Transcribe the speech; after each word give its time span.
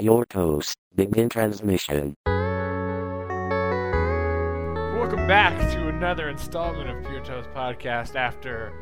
your 0.00 0.24
toast. 0.26 0.76
Begin 0.94 1.28
transmission. 1.28 2.14
Welcome 4.96 5.26
back 5.26 5.58
to 5.72 5.88
another 5.88 6.28
installment 6.28 6.90
of 6.90 7.04
Pure 7.06 7.24
Toast 7.24 7.48
Podcast 7.50 8.14
after 8.14 8.72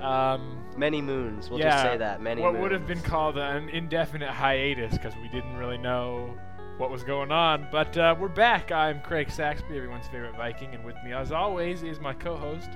um, 0.00 0.62
Many 0.76 1.00
moons. 1.00 1.48
We'll 1.48 1.58
yeah, 1.58 1.70
just 1.70 1.82
say 1.82 1.96
that. 1.96 2.20
Many 2.20 2.42
what 2.42 2.52
moons. 2.52 2.62
would 2.62 2.72
have 2.72 2.86
been 2.86 3.00
called 3.00 3.38
an 3.38 3.70
indefinite 3.70 4.30
hiatus 4.30 4.92
because 4.92 5.14
we 5.22 5.28
didn't 5.28 5.56
really 5.56 5.78
know 5.78 6.34
what 6.76 6.90
was 6.90 7.02
going 7.02 7.32
on. 7.32 7.66
But 7.72 7.96
uh, 7.96 8.14
we're 8.18 8.28
back. 8.28 8.70
I'm 8.70 9.00
Craig 9.00 9.30
Saxby, 9.30 9.74
everyone's 9.74 10.06
favorite 10.08 10.36
Viking, 10.36 10.74
and 10.74 10.84
with 10.84 10.96
me, 11.02 11.14
as 11.14 11.32
always, 11.32 11.82
is 11.82 11.98
my 11.98 12.12
co-host 12.12 12.68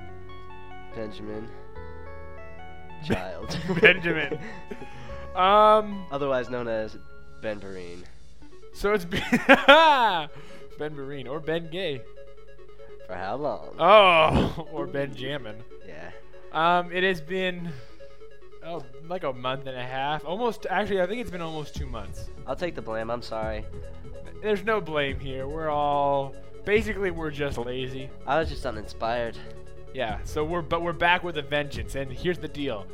Benjamin. 0.95 1.47
Child. 3.05 3.57
Benjamin. 3.81 4.39
Um, 5.31 6.05
Otherwise 6.11 6.49
known 6.49 6.67
as 6.67 6.97
Ben 7.41 7.59
Vereen. 7.59 8.03
so 8.73 8.93
it's 8.93 9.05
Ben 9.05 10.95
Vereen 10.95 11.27
or 11.27 11.39
Ben 11.39 11.69
Gay. 11.69 12.01
For 13.07 13.15
how 13.15 13.35
long? 13.35 13.75
Oh, 13.79 14.67
or 14.71 14.87
Ben 14.87 15.13
Jammin. 15.15 15.63
yeah. 15.87 16.11
Um, 16.53 16.91
it 16.91 17.03
has 17.03 17.21
been 17.21 17.69
oh 18.65 18.83
like 19.07 19.23
a 19.23 19.33
month 19.33 19.67
and 19.67 19.77
a 19.77 19.83
half, 19.83 20.25
almost. 20.25 20.67
Actually, 20.69 21.01
I 21.01 21.07
think 21.07 21.21
it's 21.21 21.31
been 21.31 21.41
almost 21.41 21.75
two 21.75 21.85
months. 21.87 22.29
I'll 22.45 22.55
take 22.55 22.75
the 22.75 22.81
blame. 22.81 23.09
I'm 23.09 23.21
sorry. 23.21 23.65
There's 24.41 24.63
no 24.63 24.81
blame 24.81 25.19
here. 25.19 25.47
We're 25.47 25.69
all 25.69 26.33
basically 26.65 27.11
we're 27.11 27.31
just 27.31 27.57
lazy. 27.57 28.09
I 28.27 28.39
was 28.39 28.49
just 28.49 28.65
uninspired. 28.65 29.37
Yeah. 29.93 30.19
So 30.23 30.43
we're 30.43 30.61
but 30.61 30.81
we're 30.81 30.93
back 30.93 31.23
with 31.23 31.37
a 31.37 31.41
vengeance. 31.41 31.95
And 31.95 32.11
here's 32.11 32.37
the 32.37 32.47
deal. 32.47 32.85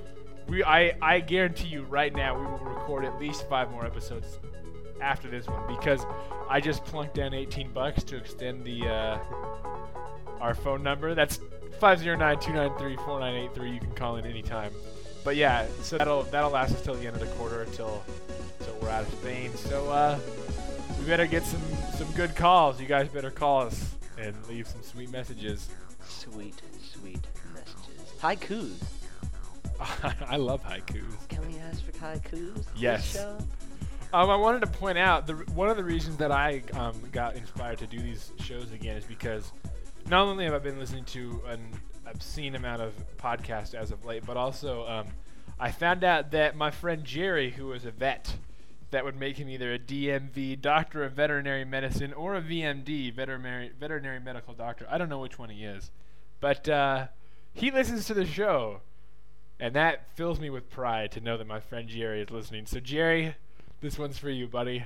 We 0.48 0.64
I 0.64 0.94
I 1.02 1.20
guarantee 1.20 1.68
you 1.68 1.84
right 1.84 2.14
now 2.14 2.40
we 2.40 2.46
will 2.46 2.58
record 2.60 3.06
at 3.06 3.20
least 3.20 3.48
five 3.50 3.70
more 3.72 3.86
episodes 3.86 4.40
after 5.02 5.30
this 5.30 5.48
one 5.48 5.62
because 5.68 6.06
I 6.50 6.62
just 6.62 6.84
plunked 6.86 7.14
down 7.16 7.34
18 7.34 7.72
bucks 7.72 8.04
to 8.04 8.16
extend 8.18 8.64
the 8.66 8.88
uh, 8.88 9.20
our 10.40 10.56
phone 10.56 10.84
number. 10.84 11.14
That's 11.14 11.40
509-293-4983. 11.80 13.74
You 13.74 13.80
can 13.80 13.92
call 13.92 14.16
in 14.18 14.26
anytime. 14.26 14.72
But 15.24 15.36
yeah, 15.36 15.68
so 15.82 15.98
that'll 15.98 16.24
that'll 16.24 16.52
last 16.52 16.74
us 16.76 16.82
till 16.82 16.96
the 16.96 17.06
end 17.06 17.16
of 17.16 17.22
the 17.22 17.28
quarter 17.36 17.64
until 17.64 18.04
until 18.60 18.76
we're 18.82 18.90
out 18.90 19.04
of 19.04 19.14
Spain. 19.16 19.54
So 19.56 19.90
uh, 19.90 20.18
we 21.00 21.06
better 21.06 21.28
get 21.28 21.44
some 21.44 21.62
some 21.96 22.10
good 22.14 22.36
calls. 22.36 22.80
You 22.80 22.88
guys 22.88 23.10
better 23.10 23.32
call 23.32 23.64
us 23.64 23.96
and 24.18 24.34
leave 24.48 24.68
some 24.68 24.82
sweet 24.84 25.12
messages. 25.12 25.68
Sweet, 26.08 26.56
sweet 26.94 27.28
messages. 27.54 28.14
Haikus. 28.22 28.97
I 30.28 30.38
love 30.38 30.64
haikus. 30.64 31.28
Can 31.30 31.48
we 31.48 31.58
ask 31.60 31.84
for 31.84 31.92
haikus? 31.94 32.66
Yes. 32.76 33.18
Um, 34.14 34.30
I 34.30 34.36
wanted 34.36 34.62
to 34.62 34.68
point 34.68 34.98
out 34.98 35.28
the 35.28 35.34
one 35.54 35.70
of 35.70 35.78
the 35.78 35.84
reasons 35.84 36.18
that 36.18 36.32
I 36.32 36.64
um, 36.74 36.96
got 37.12 37.36
inspired 37.36 37.78
to 37.80 37.88
do 37.88 38.00
these 38.00 38.32
shows 38.40 38.72
again 38.72 38.96
is 38.98 39.04
because 39.06 39.52
not 40.10 40.26
only 40.26 40.46
have 40.46 40.54
I 40.54 40.60
been 40.60 40.80
listening 40.80 41.04
to 41.06 41.42
an 41.48 41.60
obscene 42.06 42.56
amount 42.56 42.82
of 42.82 42.94
podcasts 43.18 43.74
as 43.74 43.92
of 43.92 44.06
late, 44.06 44.26
but 44.26 44.38
also 44.38 44.88
um, 44.88 45.08
I 45.60 45.72
found 45.72 46.04
out 46.04 46.32
that 46.32 46.56
my 46.56 46.72
friend 46.72 47.04
Jerry, 47.04 47.52
who 47.52 47.68
was 47.68 47.84
a 47.86 47.92
vet, 47.92 48.38
that 48.92 49.04
would 49.04 49.20
make 49.20 49.38
him 49.38 49.50
either 49.50 49.74
a 49.74 49.80
DMV, 49.80 50.62
Doctor 50.62 51.04
of 51.04 51.14
Veterinary 51.14 51.66
Medicine, 51.66 52.14
or 52.14 52.36
a 52.36 52.42
VMD, 52.42 53.14
Veterinary 53.14 53.72
Veterinary 53.78 54.20
Medical 54.20 54.54
Doctor. 54.54 54.88
I 54.90 54.98
don't 54.98 55.10
know 55.10 55.20
which 55.20 55.38
one 55.38 55.50
he 55.50 55.66
is, 55.66 55.92
but 56.40 56.70
uh, 56.70 57.08
he 57.54 57.72
listens 57.72 58.06
to 58.06 58.14
the 58.14 58.26
show, 58.26 58.82
and 59.60 59.76
that 59.76 60.16
fills 60.16 60.40
me 60.40 60.50
with 60.50 60.70
pride 60.70 61.12
to 61.14 61.20
know 61.20 61.38
that 61.38 61.48
my 61.48 61.60
friend 61.60 61.88
Jerry 61.88 62.22
is 62.22 62.32
listening. 62.32 62.66
So 62.66 62.80
Jerry. 62.80 63.36
This 63.80 64.00
one's 64.00 64.18
for 64.18 64.30
you, 64.32 64.48
buddy. 64.48 64.86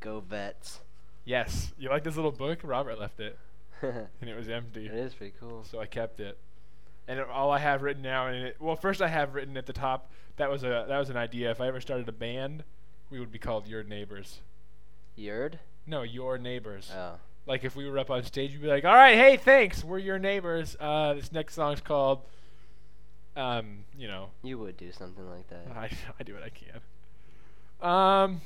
Go 0.00 0.20
vets. 0.20 0.80
Yes. 1.24 1.72
You 1.78 1.90
like 1.90 2.02
this 2.02 2.16
little 2.16 2.32
book? 2.32 2.60
Robert 2.62 2.98
left 2.98 3.20
it, 3.20 3.38
it 3.82 4.08
and 4.20 4.30
it 4.30 4.34
was 4.34 4.48
empty. 4.48 4.86
is 4.86 5.14
pretty 5.14 5.34
cool. 5.38 5.64
So 5.70 5.78
I 5.78 5.86
kept 5.86 6.18
it. 6.18 6.38
And 7.06 7.18
it, 7.18 7.28
all 7.28 7.50
I 7.50 7.58
have 7.58 7.82
written 7.82 8.02
now 8.02 8.28
in 8.28 8.34
it, 8.36 8.56
well, 8.58 8.76
first 8.76 9.02
I 9.02 9.08
have 9.08 9.34
written 9.34 9.56
at 9.56 9.66
the 9.66 9.72
top. 9.72 10.10
That 10.36 10.50
was 10.50 10.64
a 10.64 10.86
that 10.88 10.98
was 10.98 11.10
an 11.10 11.16
idea. 11.16 11.50
If 11.50 11.60
I 11.60 11.68
ever 11.68 11.80
started 11.80 12.08
a 12.08 12.12
band, 12.12 12.64
we 13.10 13.20
would 13.20 13.30
be 13.30 13.38
called 13.38 13.68
Your 13.68 13.82
Neighbors. 13.82 14.38
Yerd? 15.18 15.58
No, 15.86 16.02
Your 16.02 16.38
Neighbors. 16.38 16.90
Oh. 16.96 17.16
Like 17.44 17.64
if 17.64 17.76
we 17.76 17.88
were 17.88 17.98
up 17.98 18.10
on 18.10 18.22
stage, 18.24 18.52
you'd 18.52 18.62
be 18.62 18.68
like, 18.68 18.84
"All 18.84 18.94
right, 18.94 19.16
hey, 19.16 19.36
thanks. 19.36 19.82
We're 19.84 19.98
your 19.98 20.18
neighbors. 20.18 20.76
Uh, 20.78 21.14
this 21.14 21.32
next 21.32 21.54
song's 21.54 21.80
called, 21.80 22.20
um, 23.36 23.84
you 23.96 24.08
know, 24.08 24.30
You 24.42 24.58
would 24.58 24.76
do 24.76 24.92
something 24.92 25.28
like 25.28 25.48
that. 25.48 25.66
I, 25.74 25.90
I 26.20 26.22
do 26.22 26.34
what 26.34 26.42
I 26.42 26.50
can. 26.50 26.80
Um. 27.80 28.40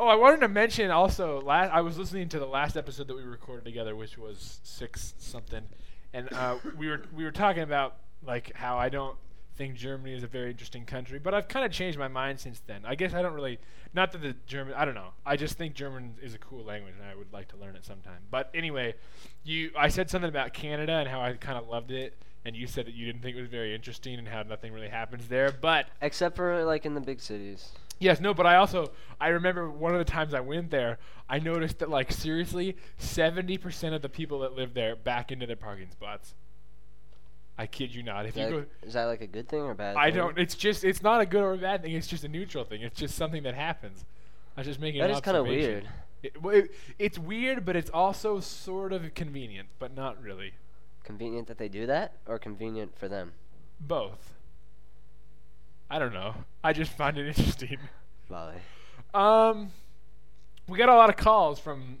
Oh, 0.00 0.06
I 0.06 0.14
wanted 0.14 0.40
to 0.40 0.48
mention 0.48 0.90
also. 0.90 1.40
Last 1.40 1.72
I 1.72 1.80
was 1.80 1.98
listening 1.98 2.28
to 2.30 2.38
the 2.38 2.46
last 2.46 2.76
episode 2.76 3.08
that 3.08 3.16
we 3.16 3.22
recorded 3.22 3.64
together, 3.64 3.96
which 3.96 4.16
was 4.16 4.60
six 4.62 5.14
something, 5.18 5.62
and 6.12 6.32
uh, 6.32 6.58
we 6.76 6.88
were 6.88 7.02
we 7.14 7.24
were 7.24 7.32
talking 7.32 7.62
about 7.62 7.96
like 8.24 8.52
how 8.54 8.78
I 8.78 8.88
don't 8.88 9.16
think 9.56 9.74
Germany 9.74 10.14
is 10.14 10.22
a 10.22 10.28
very 10.28 10.50
interesting 10.50 10.84
country, 10.84 11.18
but 11.18 11.34
I've 11.34 11.48
kind 11.48 11.66
of 11.66 11.72
changed 11.72 11.98
my 11.98 12.06
mind 12.06 12.38
since 12.38 12.60
then. 12.66 12.82
I 12.84 12.94
guess 12.94 13.12
I 13.12 13.22
don't 13.22 13.34
really. 13.34 13.58
Not 13.92 14.12
that 14.12 14.22
the 14.22 14.36
German. 14.46 14.74
I 14.74 14.84
don't 14.84 14.94
know. 14.94 15.10
I 15.26 15.36
just 15.36 15.58
think 15.58 15.74
German 15.74 16.14
is 16.22 16.34
a 16.34 16.38
cool 16.38 16.64
language, 16.64 16.94
and 16.98 17.08
I 17.08 17.16
would 17.16 17.32
like 17.32 17.48
to 17.48 17.56
learn 17.56 17.74
it 17.74 17.84
sometime. 17.84 18.20
But 18.30 18.50
anyway, 18.54 18.94
you. 19.42 19.70
I 19.76 19.88
said 19.88 20.08
something 20.08 20.28
about 20.28 20.54
Canada 20.54 20.92
and 20.92 21.08
how 21.08 21.20
I 21.20 21.32
kind 21.34 21.58
of 21.58 21.68
loved 21.68 21.90
it. 21.90 22.16
And 22.48 22.56
you 22.56 22.66
said 22.66 22.86
that 22.86 22.94
you 22.94 23.04
didn't 23.04 23.20
think 23.20 23.36
it 23.36 23.40
was 23.42 23.50
very 23.50 23.74
interesting 23.74 24.18
and 24.18 24.26
how 24.26 24.42
nothing 24.42 24.72
really 24.72 24.88
happens 24.88 25.28
there. 25.28 25.52
But 25.52 25.86
Except 26.00 26.34
for 26.34 26.64
like 26.64 26.86
in 26.86 26.94
the 26.94 27.00
big 27.00 27.20
cities. 27.20 27.72
Yes, 27.98 28.20
no, 28.20 28.32
but 28.32 28.46
I 28.46 28.56
also 28.56 28.90
I 29.20 29.28
remember 29.28 29.70
one 29.70 29.92
of 29.92 29.98
the 29.98 30.10
times 30.10 30.32
I 30.32 30.40
went 30.40 30.70
there, 30.70 30.98
I 31.28 31.40
noticed 31.40 31.80
that 31.80 31.90
like 31.90 32.10
seriously, 32.10 32.74
seventy 32.96 33.58
percent 33.58 33.94
of 33.94 34.00
the 34.00 34.08
people 34.08 34.38
that 34.38 34.54
live 34.54 34.72
there 34.72 34.96
back 34.96 35.30
into 35.30 35.44
their 35.44 35.56
parking 35.56 35.90
spots. 35.90 36.34
I 37.58 37.66
kid 37.66 37.94
you 37.94 38.02
not. 38.02 38.24
If 38.24 38.30
Is 38.30 38.36
you 38.38 38.44
that, 38.44 38.50
go, 38.50 38.64
is 38.82 38.94
that 38.94 39.04
like 39.04 39.20
a 39.20 39.26
good 39.26 39.46
thing 39.46 39.60
or 39.60 39.74
bad 39.74 39.96
I 39.96 40.10
thing? 40.10 40.18
don't. 40.18 40.38
It's 40.38 40.54
just 40.54 40.84
it's 40.84 41.02
not 41.02 41.20
a 41.20 41.26
good 41.26 41.42
or 41.42 41.52
a 41.52 41.58
bad 41.58 41.82
thing. 41.82 41.92
It's 41.92 42.06
just 42.06 42.24
a 42.24 42.28
neutral 42.28 42.64
thing. 42.64 42.80
It's 42.80 42.98
just 42.98 43.14
something 43.14 43.42
that 43.42 43.54
happens. 43.54 44.06
I 44.56 44.60
was 44.60 44.68
just 44.68 44.80
making. 44.80 45.02
That 45.02 45.10
is 45.10 45.20
kind 45.20 45.36
of 45.36 45.46
weird. 45.46 45.86
It, 46.22 46.40
well, 46.42 46.54
it, 46.54 46.70
it's 46.98 47.18
weird, 47.18 47.66
but 47.66 47.76
it's 47.76 47.90
also 47.90 48.40
sort 48.40 48.94
of 48.94 49.12
convenient, 49.14 49.68
but 49.78 49.94
not 49.94 50.22
really. 50.22 50.54
Convenient 51.08 51.46
that 51.48 51.56
they 51.56 51.70
do 51.70 51.86
that, 51.86 52.12
or 52.26 52.38
convenient 52.38 52.94
for 52.98 53.08
them? 53.08 53.32
Both. 53.80 54.34
I 55.88 55.98
don't 55.98 56.12
know. 56.12 56.34
I 56.62 56.74
just 56.74 56.92
find 56.92 57.16
it 57.16 57.26
interesting. 57.38 57.78
Molly. 58.28 58.56
Um, 59.14 59.70
we 60.68 60.76
got 60.76 60.90
a 60.90 60.94
lot 60.94 61.08
of 61.08 61.16
calls 61.16 61.58
from 61.58 61.96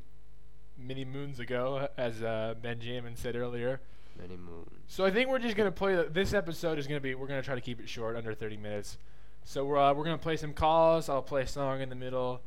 many 0.76 1.06
moons 1.06 1.40
ago, 1.40 1.88
as 1.96 2.22
uh, 2.22 2.54
Benjamin 2.60 3.16
said 3.16 3.34
earlier. 3.34 3.80
Many 4.20 4.36
moons. 4.36 4.68
So 4.88 5.06
I 5.06 5.10
think 5.10 5.30
we're 5.30 5.38
just 5.38 5.56
gonna 5.56 5.72
play. 5.72 5.94
The, 5.96 6.02
this 6.04 6.34
episode 6.34 6.78
is 6.78 6.86
gonna 6.86 7.00
be. 7.00 7.14
We're 7.14 7.28
gonna 7.28 7.40
try 7.40 7.54
to 7.54 7.62
keep 7.62 7.80
it 7.80 7.88
short, 7.88 8.14
under 8.14 8.34
30 8.34 8.58
minutes. 8.58 8.98
So 9.42 9.64
we're 9.64 9.78
uh, 9.78 9.94
we're 9.94 10.04
gonna 10.04 10.18
play 10.18 10.36
some 10.36 10.52
calls. 10.52 11.08
I'll 11.08 11.22
play 11.22 11.44
a 11.44 11.48
song 11.48 11.80
in 11.80 11.88
the 11.88 11.94
middle, 11.96 12.42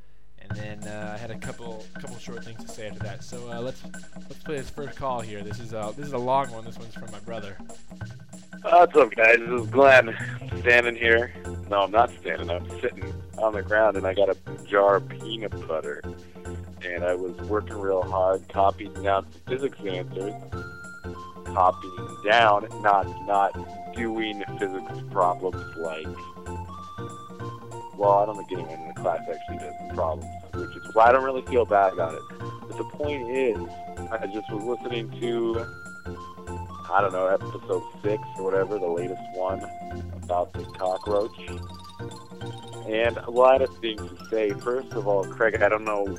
and 0.49 0.57
then 0.57 0.87
uh, 0.87 1.13
I 1.15 1.17
had 1.17 1.31
a 1.31 1.37
couple 1.37 1.85
couple 1.99 2.17
short 2.17 2.43
things 2.43 2.63
to 2.63 2.69
say 2.69 2.87
after 2.87 3.03
that. 3.03 3.23
So 3.23 3.51
uh, 3.51 3.61
let's 3.61 3.83
let's 4.29 4.43
play 4.43 4.57
this 4.57 4.69
first 4.69 4.97
call 4.97 5.21
here. 5.21 5.41
This 5.41 5.59
is 5.59 5.73
a 5.73 5.93
this 5.95 6.07
is 6.07 6.13
a 6.13 6.17
long 6.17 6.51
one. 6.51 6.65
This 6.65 6.77
one's 6.77 6.93
from 6.93 7.11
my 7.11 7.19
brother. 7.19 7.57
What's 8.61 8.95
up, 8.95 9.15
guys? 9.15 9.39
This 9.39 9.61
is 9.61 9.67
Glenn 9.67 10.15
standing 10.59 10.95
here. 10.95 11.33
No, 11.69 11.81
I'm 11.81 11.91
not 11.91 12.11
standing. 12.19 12.49
I'm 12.49 12.69
sitting 12.79 13.11
on 13.39 13.53
the 13.53 13.63
ground, 13.63 13.97
and 13.97 14.05
I 14.05 14.13
got 14.13 14.29
a 14.29 14.37
jar 14.67 14.97
of 14.97 15.09
peanut 15.09 15.67
butter. 15.67 16.03
And 16.85 17.03
I 17.03 17.15
was 17.15 17.35
working 17.47 17.77
real 17.77 18.03
hard, 18.03 18.47
copying 18.49 18.93
down 19.01 19.25
physics 19.47 19.77
answers, 19.79 20.33
copying 21.45 22.17
down, 22.25 22.67
not 22.81 23.07
not 23.25 23.93
doing 23.95 24.43
physics 24.59 25.01
problems 25.11 25.63
like. 25.77 26.07
Well, 27.97 28.13
I 28.13 28.25
don't 28.25 28.37
think 28.37 28.51
anyone 28.51 28.87
the 28.87 28.90
class 29.01 29.19
actually 29.21 29.57
does 29.57 29.73
the 29.87 29.93
problems, 29.93 30.25
which 30.53 30.75
is 30.77 30.95
why 30.95 31.07
I 31.07 31.11
don't 31.11 31.23
really 31.23 31.41
feel 31.43 31.65
bad 31.65 31.93
about 31.93 32.13
it. 32.13 32.21
But 32.39 32.77
the 32.77 32.83
point 32.83 33.29
is, 33.29 33.57
I 34.11 34.27
just 34.27 34.51
was 34.51 34.63
listening 34.63 35.11
to 35.19 35.65
I 36.91 36.99
don't 36.99 37.13
know, 37.13 37.27
episode 37.27 37.83
six 38.03 38.21
or 38.37 38.43
whatever, 38.43 38.77
the 38.77 38.85
latest 38.85 39.21
one 39.33 39.63
about 40.23 40.51
the 40.51 40.65
cockroach. 40.77 41.31
And 42.85 43.15
a 43.15 43.31
lot 43.31 43.61
of 43.61 43.73
things 43.77 44.01
to 44.01 44.25
say. 44.29 44.49
First 44.49 44.91
of 44.93 45.07
all, 45.07 45.23
Craig, 45.23 45.61
I 45.61 45.69
don't 45.69 45.85
know, 45.85 46.17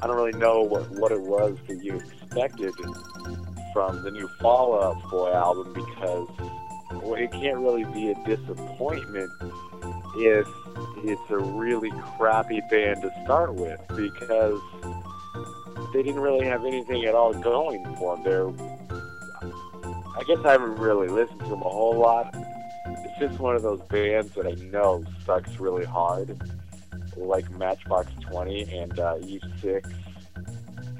I 0.00 0.06
don't 0.06 0.16
really 0.16 0.38
know 0.38 0.62
what, 0.62 0.88
what 0.92 1.12
it 1.12 1.20
was 1.20 1.58
that 1.68 1.84
you 1.84 1.96
expected 1.96 2.72
from 3.74 4.02
the 4.02 4.10
new 4.10 4.26
Fall 4.40 4.82
Out 4.82 5.10
Boy 5.10 5.30
album 5.30 5.74
because 5.74 6.28
well, 7.02 7.14
it 7.14 7.30
can't 7.30 7.58
really 7.58 7.84
be 7.84 8.10
a 8.10 8.14
disappointment 8.24 9.30
if 10.16 10.48
it's 11.08 11.30
a 11.30 11.38
really 11.38 11.90
crappy 12.16 12.60
band 12.70 13.02
to 13.02 13.10
start 13.24 13.54
with 13.54 13.80
because 13.94 14.60
they 15.92 16.02
didn't 16.02 16.20
really 16.20 16.46
have 16.46 16.64
anything 16.64 17.04
at 17.04 17.14
all 17.14 17.32
going 17.34 17.84
for 17.96 18.16
them. 18.16 18.24
They're 18.24 18.74
I 20.16 20.22
guess 20.26 20.38
I 20.44 20.52
haven't 20.52 20.76
really 20.76 21.08
listened 21.08 21.40
to 21.40 21.48
them 21.48 21.62
a 21.62 21.68
whole 21.68 21.96
lot. 21.98 22.34
It's 22.86 23.18
just 23.18 23.40
one 23.40 23.56
of 23.56 23.62
those 23.62 23.80
bands 23.82 24.32
that 24.34 24.46
I 24.46 24.52
know 24.70 25.04
sucks 25.26 25.58
really 25.58 25.84
hard. 25.84 26.40
like 27.16 27.50
Matchbox 27.50 28.10
20 28.30 28.72
and 28.72 28.98
uh, 28.98 29.16
Eve 29.22 29.42
6 29.60 29.90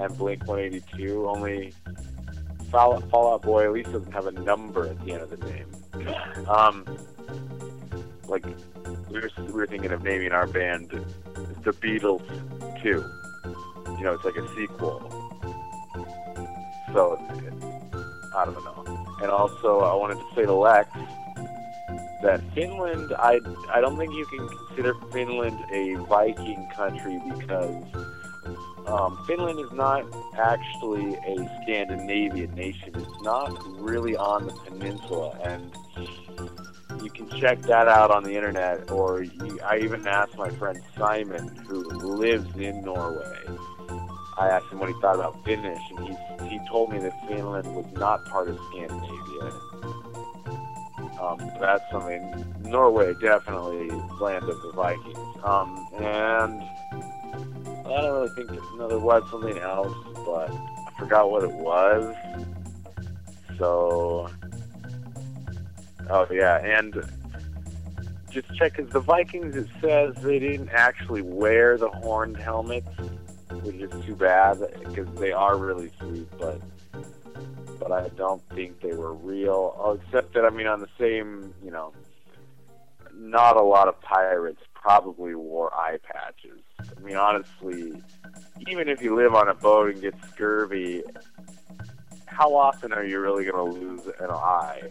and 0.00 0.18
Blink 0.18 0.46
182. 0.46 1.28
Only 1.28 1.72
Fall, 2.70 3.38
Boy 3.38 3.64
at 3.64 3.72
least 3.72 3.92
doesn't 3.92 4.12
have 4.12 4.26
a 4.26 4.32
number 4.32 4.86
at 4.86 5.04
the 5.04 5.12
end 5.12 5.22
of 5.22 5.30
the 5.30 5.36
name. 5.36 6.48
Um, 6.48 6.84
like 8.28 8.44
we 9.10 9.20
were 9.20 9.30
we 9.38 9.52
were 9.52 9.66
thinking 9.66 9.92
of 9.92 10.02
naming 10.02 10.32
our 10.32 10.46
band 10.46 10.90
the 11.64 11.72
Beatles 11.72 12.22
2. 12.82 12.88
You 13.98 14.04
know, 14.04 14.12
it's 14.12 14.24
like 14.24 14.36
a 14.36 14.46
sequel. 14.54 15.00
So 16.92 17.18
I 18.36 18.44
don't 18.44 18.54
know. 18.64 18.84
And 19.22 19.30
also, 19.30 19.80
I 19.80 19.94
wanted 19.94 20.16
to 20.16 20.26
say 20.34 20.44
to 20.44 20.52
Lex 20.52 20.90
that 22.22 22.40
Finland, 22.54 23.12
I, 23.18 23.40
I 23.72 23.80
don't 23.80 23.96
think 23.96 24.12
you 24.12 24.26
can 24.26 24.48
consider 24.48 24.94
Finland 25.12 25.58
a 25.72 25.94
Viking 26.06 26.68
country 26.74 27.20
because 27.36 27.84
um, 28.86 29.22
Finland 29.26 29.60
is 29.60 29.72
not 29.72 30.04
actually 30.36 31.14
a 31.14 31.62
Scandinavian 31.62 32.54
nation. 32.54 32.92
It's 32.94 33.22
not 33.22 33.56
really 33.80 34.16
on 34.16 34.46
the 34.46 34.52
peninsula, 34.52 35.38
and 35.42 35.72
you 37.04 37.10
can 37.10 37.28
check 37.38 37.60
that 37.62 37.86
out 37.86 38.10
on 38.10 38.24
the 38.24 38.34
internet. 38.34 38.90
Or 38.90 39.22
you, 39.22 39.60
I 39.60 39.78
even 39.78 40.06
asked 40.06 40.36
my 40.36 40.48
friend 40.50 40.80
Simon, 40.96 41.48
who 41.68 41.82
lives 41.82 42.56
in 42.56 42.82
Norway. 42.82 43.36
I 44.38 44.48
asked 44.48 44.72
him 44.72 44.80
what 44.80 44.88
he 44.88 44.94
thought 45.00 45.14
about 45.14 45.44
Finnish, 45.44 45.80
and 45.90 46.08
he 46.08 46.48
he 46.48 46.60
told 46.68 46.90
me 46.90 46.98
that 46.98 47.12
Finland 47.28 47.72
was 47.74 47.86
not 47.94 48.24
part 48.26 48.48
of 48.48 48.58
Scandinavia. 48.70 49.52
Um, 51.20 51.38
that's 51.60 51.84
something. 51.92 52.44
Norway 52.62 53.14
definitely 53.20 53.90
land 54.20 54.44
of 54.44 54.60
the 54.62 54.72
Vikings. 54.74 55.18
Um, 55.44 55.86
and 55.96 56.62
I 57.86 58.00
don't 58.00 58.14
really 58.14 58.34
think 58.34 58.50
no, 58.76 58.88
there 58.88 58.98
was 58.98 59.22
something 59.30 59.58
else, 59.58 59.94
but 60.24 60.50
I 60.50 60.98
forgot 60.98 61.30
what 61.30 61.44
it 61.44 61.52
was. 61.52 62.16
So, 63.58 64.28
oh 66.10 66.26
yeah, 66.30 66.58
and 66.58 66.94
just 68.30 68.54
check 68.56 68.76
because 68.76 68.92
the 68.92 69.00
Vikings. 69.00 69.56
It 69.56 69.68
says 69.80 70.14
they 70.16 70.38
didn't 70.38 70.70
actually 70.70 71.22
wear 71.22 71.78
the 71.78 71.88
horned 71.88 72.36
helmets, 72.36 72.88
which 73.62 73.76
is 73.76 74.04
too 74.04 74.16
bad 74.16 74.58
because 74.84 75.08
they 75.16 75.32
are 75.32 75.56
really 75.56 75.90
sweet, 75.98 76.28
but 76.38 76.60
but 77.78 77.92
I 77.92 78.08
don't 78.16 78.42
think 78.50 78.80
they 78.80 78.94
were 78.94 79.14
real. 79.14 79.76
Oh, 79.78 79.92
except 79.92 80.34
that 80.34 80.44
I 80.44 80.50
mean, 80.50 80.66
on 80.66 80.80
the 80.80 80.88
same, 80.98 81.54
you 81.62 81.70
know, 81.70 81.92
not 83.14 83.56
a 83.56 83.62
lot 83.62 83.88
of 83.88 84.00
pirates 84.00 84.62
probably 84.74 85.34
wore 85.34 85.72
eye 85.74 85.98
patches. 86.02 86.60
I 86.80 87.00
mean, 87.00 87.16
honestly, 87.16 88.02
even 88.68 88.88
if 88.88 89.00
you 89.00 89.14
live 89.14 89.34
on 89.34 89.48
a 89.48 89.54
boat 89.54 89.94
and 89.94 90.02
get 90.02 90.14
scurvy, 90.30 91.02
how 92.26 92.54
often 92.54 92.92
are 92.92 93.04
you 93.04 93.20
really 93.20 93.44
going 93.44 93.72
to 93.72 93.78
lose 93.78 94.06
an 94.18 94.30
eye? 94.30 94.82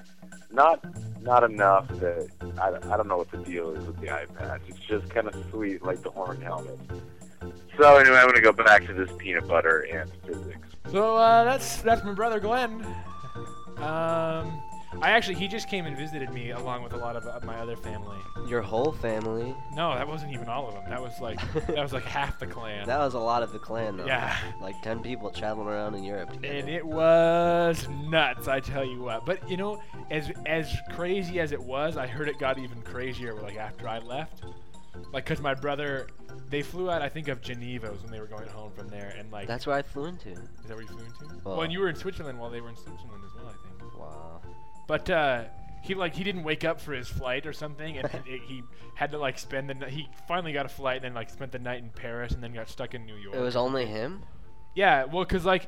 Not, 0.53 0.85
not 1.23 1.43
enough 1.43 1.87
that 1.99 2.29
I, 2.61 2.93
I 2.93 2.97
don't 2.97 3.07
know 3.07 3.17
what 3.17 3.31
the 3.31 3.37
deal 3.37 3.71
is 3.71 3.85
with 3.85 3.99
the 3.99 4.11
eye 4.11 4.25
patch. 4.37 4.61
It's 4.67 4.79
just 4.79 5.09
kind 5.09 5.27
of 5.27 5.35
sweet, 5.49 5.83
like 5.83 6.01
the 6.03 6.11
horn 6.11 6.41
helmet. 6.41 6.79
So 7.77 7.97
anyway, 7.97 8.17
I'm 8.17 8.31
to 8.31 8.41
go 8.41 8.53
back 8.53 8.85
to 8.85 8.93
this 8.93 9.09
peanut 9.17 9.47
butter 9.47 9.79
and 9.91 10.11
physics. 10.25 10.67
So 10.91 11.17
uh, 11.17 11.43
that's 11.43 11.81
that's 11.81 12.03
my 12.03 12.13
brother 12.13 12.39
Glenn. 12.39 12.85
Um, 13.77 14.61
I 15.01 15.11
actually 15.11 15.35
he 15.35 15.47
just 15.47 15.67
came 15.69 15.85
and 15.85 15.97
visited 15.97 16.31
me 16.33 16.51
along 16.51 16.83
with 16.83 16.93
a 16.93 16.97
lot 16.97 17.15
of 17.15 17.25
uh, 17.25 17.39
my 17.43 17.55
other 17.57 17.75
family. 17.75 18.17
Your 18.47 18.61
whole 18.61 18.91
family. 18.93 19.55
No, 19.75 19.95
that 19.95 20.07
wasn't 20.07 20.33
even 20.33 20.47
all 20.47 20.67
of 20.67 20.73
them. 20.75 20.83
That 20.89 21.01
was 21.01 21.19
like 21.19 21.39
that 21.67 21.77
was 21.81 21.93
like 21.93 22.03
half 22.19 22.39
the 22.39 22.47
clan. 22.47 22.85
That 22.87 22.99
was 22.99 23.13
a 23.13 23.19
lot 23.19 23.43
of 23.43 23.51
the 23.51 23.59
clan, 23.59 23.97
though. 23.97 24.05
Yeah. 24.05 24.35
Like 24.61 24.81
10 24.81 24.99
people 25.01 25.29
traveling 25.29 25.67
around 25.67 25.95
in 25.95 26.03
Europe 26.03 26.31
together. 26.33 26.53
and 26.55 26.69
it 26.69 26.85
was 26.85 27.87
nuts, 28.05 28.47
I 28.47 28.59
tell 28.59 28.85
you 28.85 29.01
what. 29.01 29.25
But 29.25 29.49
you 29.49 29.57
know, 29.57 29.81
as 30.11 30.31
as 30.45 30.73
crazy 30.91 31.39
as 31.39 31.51
it 31.51 31.61
was, 31.61 31.97
I 31.97 32.07
heard 32.07 32.29
it 32.29 32.39
got 32.39 32.57
even 32.57 32.81
crazier. 32.83 33.33
Like 33.33 33.57
after 33.57 33.87
I 33.87 33.99
left, 33.99 34.43
like 35.11 35.25
because 35.25 35.41
my 35.41 35.53
brother, 35.53 36.07
they 36.49 36.61
flew 36.61 36.89
out. 36.91 37.01
I 37.01 37.09
think 37.09 37.27
of 37.27 37.41
Geneva 37.41 37.91
was 37.91 38.01
when 38.03 38.11
they 38.11 38.19
were 38.19 38.27
going 38.27 38.47
home 38.49 38.71
from 38.71 38.87
there, 38.89 39.13
and 39.17 39.31
like 39.31 39.47
That's 39.47 39.65
where 39.67 39.75
I 39.75 39.81
flew 39.81 40.05
into. 40.05 40.29
is 40.31 40.37
that 40.67 40.73
where 40.75 40.81
you 40.81 40.87
flew 40.87 40.99
into? 41.05 41.25
Well- 41.43 41.55
well, 41.55 41.61
and 41.63 41.73
you 41.73 41.79
were 41.79 41.89
in 41.89 41.95
Switzerland 41.95 42.39
while 42.39 42.49
they 42.49 42.61
were 42.61 42.69
in 42.69 42.75
Switzerland 42.75 43.23
as 43.25 43.35
well, 43.35 43.47
I 43.47 43.67
think. 43.67 43.72
But 44.93 45.09
uh, 45.09 45.45
he 45.81 45.95
like 45.95 46.13
he 46.13 46.23
didn't 46.23 46.43
wake 46.43 46.63
up 46.63 46.79
for 46.79 46.93
his 46.93 47.07
flight 47.07 47.47
or 47.47 47.51
something, 47.51 47.97
and 47.97 48.07
he, 48.27 48.37
he 48.45 48.63
had 48.93 49.09
to 49.09 49.17
like 49.17 49.39
spend 49.39 49.67
the. 49.67 49.89
He 49.89 50.07
finally 50.27 50.53
got 50.53 50.67
a 50.67 50.69
flight, 50.69 50.97
and 50.97 51.05
then 51.05 51.13
like 51.15 51.31
spent 51.31 51.51
the 51.51 51.57
night 51.57 51.81
in 51.81 51.89
Paris, 51.89 52.31
and 52.33 52.43
then 52.43 52.53
got 52.53 52.69
stuck 52.69 52.93
in 52.93 53.03
New 53.07 53.15
York. 53.15 53.35
It 53.35 53.39
was 53.39 53.55
only 53.55 53.87
him? 53.87 54.23
Yeah, 54.75 55.05
well, 55.05 55.25
cause 55.25 55.45
like 55.45 55.67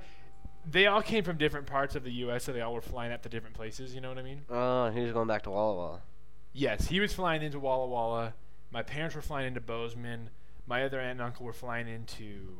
they 0.69 0.85
all 0.85 1.01
came 1.01 1.23
from 1.23 1.37
different 1.37 1.65
parts 1.65 1.95
of 1.95 2.03
the 2.03 2.11
U.S., 2.11 2.43
so 2.43 2.53
they 2.53 2.61
all 2.61 2.75
were 2.75 2.83
flying 2.83 3.11
out 3.11 3.23
to 3.23 3.29
different 3.29 3.55
places. 3.55 3.95
You 3.95 4.01
know 4.01 4.09
what 4.09 4.19
I 4.19 4.21
mean? 4.21 4.43
Oh, 4.47 4.91
he 4.91 5.01
was 5.01 5.11
going 5.11 5.27
back 5.27 5.41
to 5.45 5.49
Walla 5.49 5.75
Walla. 5.75 6.01
Yes, 6.53 6.85
he 6.85 6.99
was 6.99 7.11
flying 7.11 7.41
into 7.41 7.59
Walla 7.59 7.87
Walla. 7.87 8.35
My 8.69 8.83
parents 8.83 9.15
were 9.15 9.23
flying 9.23 9.47
into 9.47 9.59
Bozeman. 9.59 10.29
My 10.67 10.83
other 10.83 10.99
aunt 10.99 11.13
and 11.13 11.21
uncle 11.21 11.47
were 11.47 11.51
flying 11.51 11.87
into. 11.87 12.59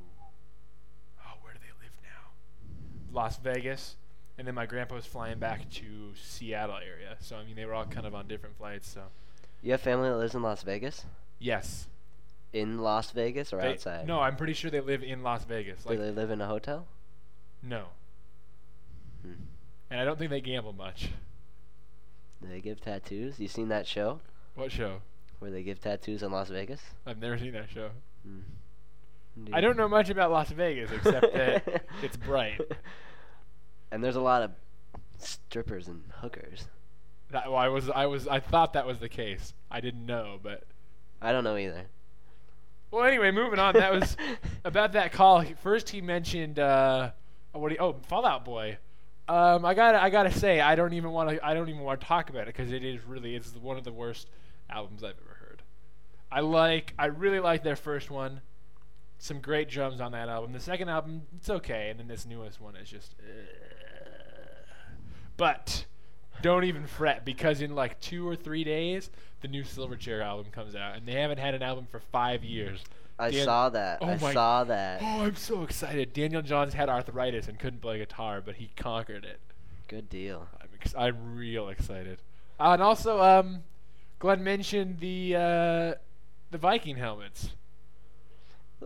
Oh, 1.24 1.34
where 1.44 1.54
do 1.54 1.60
they 1.60 1.86
live 1.86 1.96
now? 2.02 2.32
Las 3.12 3.38
Vegas. 3.38 3.98
And 4.38 4.46
then 4.46 4.56
my 4.56 4.66
grandpa 4.66 4.96
was 4.96 5.06
flying 5.06 5.40
back 5.40 5.70
to 5.72 6.14
Seattle 6.22 6.76
area. 6.78 7.16
So 7.22 7.38
I 7.38 7.46
mean, 7.46 7.56
they 7.56 7.66
were 7.66 7.74
all 7.74 7.86
kind 7.86 8.06
of 8.06 8.14
on 8.14 8.28
different 8.28 8.58
flights. 8.58 8.90
So 8.90 9.04
You 9.62 9.72
have 9.72 9.82
family 9.82 10.10
that 10.10 10.18
lives 10.18 10.36
in 10.36 10.42
Las 10.42 10.64
Vegas? 10.64 11.06
yes, 11.40 11.88
In 12.54 12.80
Las 12.80 13.12
Vegas 13.12 13.52
or 13.54 13.62
They- 13.62 13.72
outside? 13.72 14.08
No, 14.08 14.20
I'm 14.22 14.36
pretty 14.38 14.54
sure 14.54 14.72
they 14.72 14.80
live 14.82 15.04
in 15.04 15.24
Las 15.24 15.44
Vegas. 15.46 15.84
Do 15.84 15.98
they 15.98 16.12
live 16.12 16.30
in 16.32 16.40
a 16.42 16.48
hotel? 16.48 16.88
no, 17.62 17.88
Hmm. 19.24 19.34
and 19.90 20.00
I 20.00 20.06
don't 20.06 20.18
think 20.20 20.30
they 20.30 20.42
gamble 20.42 20.72
much. 20.74 21.10
Do 22.42 22.48
they 22.48 22.62
give 22.62 22.80
tattoos? 22.81 23.40
You 23.40 23.48
seen 23.48 23.70
that 23.70 23.88
show 23.88 24.20
What 24.56 24.72
show? 24.72 25.02
where 25.40 25.50
they 25.52 25.64
give 25.64 25.81
tattoos 25.81 26.22
in 26.24 26.31
Las 26.31 26.50
Vegas? 26.50 26.81
I've 27.06 27.18
never 27.20 27.38
seen 27.38 27.54
that 27.54 27.70
show. 27.70 27.90
Hmm. 28.24 28.42
I 29.54 29.60
don't 29.62 29.76
know 29.78 29.90
much 29.90 30.10
about 30.10 30.31
Las 30.31 30.52
Vegas 30.52 30.92
except 30.92 31.34
that 31.34 31.86
it's 32.04 32.16
bright. 32.18 32.62
And 33.92 34.04
there's 34.04 34.16
a 34.16 34.22
lot 34.22 34.42
of 34.42 34.52
strippers 35.20 35.88
and 35.88 36.04
hookers. 36.22 36.68
That 37.32 37.50
well, 37.50 37.58
I 37.58 37.70
was 37.70 37.90
I 37.90 38.06
was 38.06 38.28
I 38.28 38.40
thought 38.40 38.74
that 38.74 38.86
was 38.86 39.00
the 39.00 39.10
case. 39.10 39.54
I 39.72 39.82
didn't 39.82 40.06
know, 40.06 40.40
but 40.42 40.64
I 41.22 41.32
don't 41.32 41.44
know 41.44 41.58
either. 41.58 41.86
well. 42.92 43.04
Anyway, 43.04 43.32
moving 43.32 43.60
on. 43.60 43.74
That 43.74 43.92
was 43.94 44.16
about 44.64 44.94
that 44.94 45.12
call. 45.12 45.44
First, 45.62 45.90
he 45.90 46.02
mentioned 46.02 46.59
uh, 46.59 47.12
what? 47.54 47.71
He, 47.71 47.78
oh, 47.78 47.94
Fall 48.07 48.26
Out 48.26 48.45
Boy. 48.45 48.78
Um, 49.28 49.66
I 49.66 49.74
gotta 49.74 50.02
I 50.02 50.12
gotta 50.12 50.31
say 50.31 50.62
I 50.62 50.76
don't 50.76 50.94
even 50.94 51.12
want 51.12 51.30
to 51.30 51.45
I 51.45 51.56
don't 51.56 51.68
even 51.68 51.81
want 51.81 52.00
to 52.00 52.06
talk 52.06 52.30
about 52.30 52.44
it 52.44 52.56
because 52.56 52.71
it 52.71 52.83
is 52.83 53.04
really 53.06 53.36
it's 53.36 53.56
one 53.56 53.78
of 53.78 53.83
the 53.83 53.92
worst 53.92 54.30
albums 54.69 55.04
I've 55.04 55.16
ever 55.26 55.38
heard. 55.40 55.64
I 56.31 56.42
like 56.42 56.94
I 57.00 57.07
really 57.07 57.40
like 57.40 57.64
their 57.64 57.76
first 57.76 58.12
one. 58.12 58.42
Some 59.18 59.40
great 59.40 59.68
drums 59.69 60.00
on 60.00 60.12
that 60.12 60.30
album. 60.30 60.52
The 60.52 60.59
second 60.59 60.90
album 60.90 61.24
it's 61.38 61.50
okay, 61.50 61.90
and 61.90 62.00
then 62.00 62.07
this 62.07 62.26
newest 62.28 62.62
one 62.62 62.76
is 62.76 62.88
just. 62.88 63.16
But 65.37 65.85
don't 66.42 66.63
even 66.63 66.85
fret 66.87 67.25
because 67.25 67.61
in 67.61 67.75
like 67.75 67.99
two 67.99 68.27
or 68.27 68.35
three 68.35 68.63
days 68.63 69.09
the 69.42 69.47
new 69.47 69.63
Silverchair 69.63 70.23
album 70.23 70.51
comes 70.51 70.75
out, 70.75 70.95
and 70.95 71.07
they 71.07 71.13
haven't 71.13 71.37
had 71.39 71.54
an 71.54 71.61
album 71.61 71.87
for 71.89 71.99
five 71.99 72.44
years. 72.44 72.83
I 73.18 73.31
Dan- 73.31 73.45
saw 73.45 73.69
that. 73.69 73.99
Oh 74.01 74.07
I 74.07 74.18
my- 74.18 74.33
saw 74.33 74.63
that. 74.65 75.01
Oh, 75.01 75.21
I'm 75.23 75.35
so 75.35 75.63
excited! 75.63 76.13
Daniel 76.13 76.42
Johns 76.42 76.73
had 76.73 76.89
arthritis 76.89 77.47
and 77.47 77.57
couldn't 77.59 77.81
play 77.81 77.97
guitar, 77.99 78.42
but 78.45 78.56
he 78.56 78.71
conquered 78.75 79.23
it. 79.23 79.39
Good 79.87 80.09
deal. 80.09 80.47
I'm 80.61 80.68
ex- 80.81 80.95
I'm 80.97 81.35
real 81.35 81.69
excited. 81.69 82.19
Uh, 82.59 82.71
and 82.71 82.81
also, 82.81 83.21
um, 83.21 83.63
Glenn 84.19 84.44
mentioned 84.44 84.99
the 84.99 85.35
uh, 85.35 85.94
the 86.51 86.57
Viking 86.57 86.97
helmets. 86.97 87.49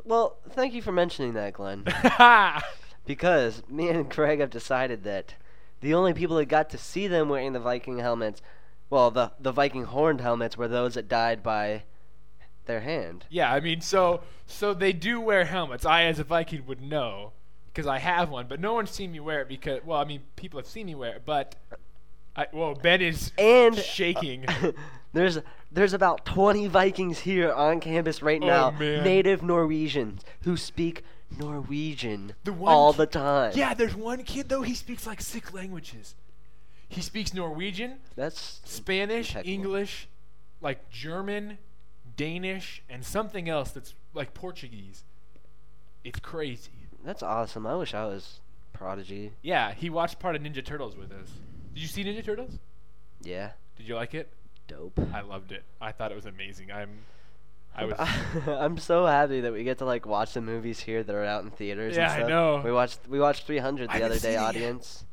Well, 0.03 0.37
thank 0.51 0.73
you 0.73 0.81
for 0.81 0.91
mentioning 0.91 1.33
that, 1.33 1.53
Glenn. 1.53 1.83
because 3.05 3.63
me 3.69 3.89
and 3.89 4.09
Craig 4.09 4.39
have 4.39 4.49
decided 4.49 5.03
that 5.03 5.33
the 5.81 5.93
only 5.93 6.13
people 6.13 6.35
that 6.37 6.45
got 6.45 6.69
to 6.71 6.77
see 6.77 7.07
them 7.07 7.29
wearing 7.29 7.53
the 7.53 7.59
Viking 7.59 7.99
helmets, 7.99 8.41
well, 8.89 9.11
the 9.11 9.31
the 9.39 9.51
Viking 9.51 9.85
horned 9.85 10.21
helmets, 10.21 10.57
were 10.57 10.67
those 10.67 10.95
that 10.95 11.07
died 11.07 11.41
by 11.43 11.83
their 12.65 12.81
hand. 12.81 13.25
yeah, 13.29 13.51
I 13.51 13.59
mean, 13.59 13.81
so 13.81 14.21
so 14.45 14.73
they 14.73 14.93
do 14.93 15.19
wear 15.19 15.45
helmets. 15.45 15.85
I, 15.85 16.03
as 16.03 16.19
a 16.19 16.23
Viking, 16.23 16.65
would 16.67 16.81
know 16.81 17.33
because 17.67 17.87
I 17.87 17.99
have 17.99 18.29
one, 18.29 18.47
but 18.47 18.59
no 18.59 18.73
one's 18.73 18.91
seen 18.91 19.11
me 19.11 19.19
wear 19.19 19.41
it 19.41 19.47
because, 19.47 19.79
well, 19.85 19.99
I 19.99 20.03
mean, 20.05 20.21
people 20.35 20.59
have 20.59 20.67
seen 20.67 20.85
me 20.87 20.95
wear 20.95 21.15
it, 21.15 21.21
but 21.25 21.55
I, 22.35 22.47
well, 22.51 22.73
Ben 22.75 23.01
is 23.01 23.31
And 23.37 23.77
uh, 23.77 23.81
shaking. 23.81 24.45
there's 25.13 25.39
there's 25.71 25.93
about 25.93 26.25
20 26.25 26.67
Vikings 26.67 27.19
here 27.19 27.51
on 27.51 27.79
campus 27.79 28.21
right 28.21 28.41
Oh, 28.43 28.47
now, 28.47 28.71
man. 28.71 29.03
native 29.03 29.41
Norwegians 29.43 30.23
who 30.41 30.55
speak 30.57 31.03
Norwegian 31.37 32.33
The 32.43 32.53
all 32.65 32.93
the 32.93 33.05
time. 33.05 33.53
Yeah, 33.55 33.73
there's 33.73 33.95
one 33.95 34.23
kid 34.23 34.49
though. 34.49 34.61
He 34.61 34.73
speaks 34.73 35.05
like 35.05 35.21
six 35.21 35.53
languages. 35.53 36.15
He 36.87 37.01
speaks 37.01 37.33
Norwegian, 37.33 37.97
That's 38.15 38.61
Spanish, 38.65 39.29
Impeccable. 39.29 39.53
English, 39.53 40.07
like 40.59 40.89
German, 40.89 41.59
Danish, 42.17 42.81
and 42.89 43.05
something 43.05 43.47
else 43.47 43.69
that's 43.71 43.93
like 44.13 44.33
Portuguese. 44.33 45.03
It's 46.03 46.19
crazy. 46.19 46.71
That's 47.05 47.21
awesome. 47.21 47.67
I 47.67 47.75
wish 47.75 47.93
I 47.93 48.05
was 48.05 48.39
Prodigy. 48.73 49.33
Yeah, 49.41 49.73
he 49.73 49.89
watched 49.89 50.19
part 50.19 50.35
of 50.35 50.41
Ninja 50.41 50.65
Turtles 50.65 50.95
with 50.97 51.11
us. 51.11 51.29
Did 51.73 51.81
you 51.81 51.87
see 51.87 52.03
Ninja 52.03 52.25
Turtles? 52.25 52.57
Yeah. 53.21 53.51
Did 53.77 53.87
you 53.87 53.95
like 53.95 54.13
it? 54.15 54.29
Dope. 54.67 54.99
I 55.13 55.21
loved 55.21 55.51
it. 55.51 55.63
I 55.79 55.91
thought 55.91 56.11
it 56.11 56.15
was 56.15 56.25
amazing. 56.25 56.71
I'm 56.71 56.89
I 57.79 57.85
was 57.85 58.47
I'm 58.47 58.77
so 58.77 59.05
happy 59.05 59.41
that 59.41 59.53
we 59.53 59.63
get 59.63 59.77
to 59.79 59.85
like 59.85 60.05
watch 60.05 60.33
the 60.33 60.41
movies 60.41 60.79
here 60.79 61.03
that 61.03 61.13
are 61.15 61.23
out 61.23 61.43
in 61.43 61.51
theaters. 61.51 61.95
Yeah, 61.95 62.13
and 62.13 62.23
I 62.25 62.27
know. 62.27 62.61
We 62.63 62.71
watched 62.71 62.99
we 63.07 63.19
watched 63.19 63.45
300 63.45 63.87
the 63.89 63.93
haven't 63.93 64.11
other 64.11 64.19
day, 64.19 64.35
audience, 64.37 65.05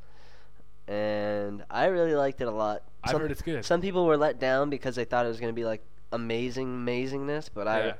and 0.88 1.64
I 1.70 1.86
really 1.86 2.14
liked 2.14 2.40
it 2.40 2.48
a 2.48 2.50
lot. 2.50 2.82
I've 3.04 3.12
Some, 3.12 3.20
heard 3.20 3.30
it's 3.30 3.42
good. 3.42 3.64
some 3.64 3.80
people 3.80 4.06
were 4.06 4.16
let 4.16 4.38
down 4.40 4.70
because 4.70 4.96
they 4.96 5.04
thought 5.04 5.24
it 5.24 5.28
was 5.28 5.40
gonna 5.40 5.52
be 5.52 5.64
like 5.64 5.82
amazing 6.12 6.68
amazingness, 6.84 7.50
but 7.52 7.68
I 7.68 7.94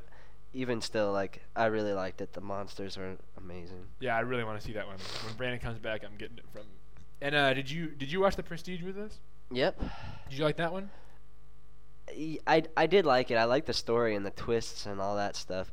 even 0.53 0.81
still 0.81 1.13
like 1.13 1.43
I 1.55 1.67
really 1.67 1.93
liked 1.93 2.21
it. 2.21 2.33
The 2.33 2.41
monsters 2.41 2.97
are 2.97 3.17
amazing. 3.37 3.87
Yeah, 4.01 4.17
I 4.17 4.21
really 4.21 4.45
want 4.45 4.61
to 4.61 4.67
see 4.67 4.73
that 4.73 4.87
one. 4.87 4.97
When 5.25 5.35
Brandon 5.37 5.61
comes 5.61 5.79
back, 5.79 6.03
I'm 6.05 6.17
getting 6.17 6.39
it 6.39 6.45
from. 6.53 6.63
And 7.21 7.35
uh, 7.35 7.55
did 7.55 7.71
you 7.71 7.89
did 7.89 8.11
you 8.11 8.21
watch 8.21 8.37
The 8.37 8.43
Prestige 8.43 8.83
with 8.83 8.99
us? 8.99 9.19
Yep. 9.51 9.81
Did 10.29 10.39
you 10.39 10.45
like 10.45 10.57
that 10.57 10.73
one? 10.73 10.91
I, 12.09 12.63
I 12.77 12.87
did 12.87 13.05
like 13.07 13.31
it. 13.31 13.35
I 13.37 13.45
liked 13.45 13.67
the 13.67 13.73
story 13.73 14.15
and 14.15 14.25
the 14.25 14.31
twists 14.31 14.87
and 14.87 15.01
all 15.01 15.17
that 15.17 15.35
stuff, 15.37 15.73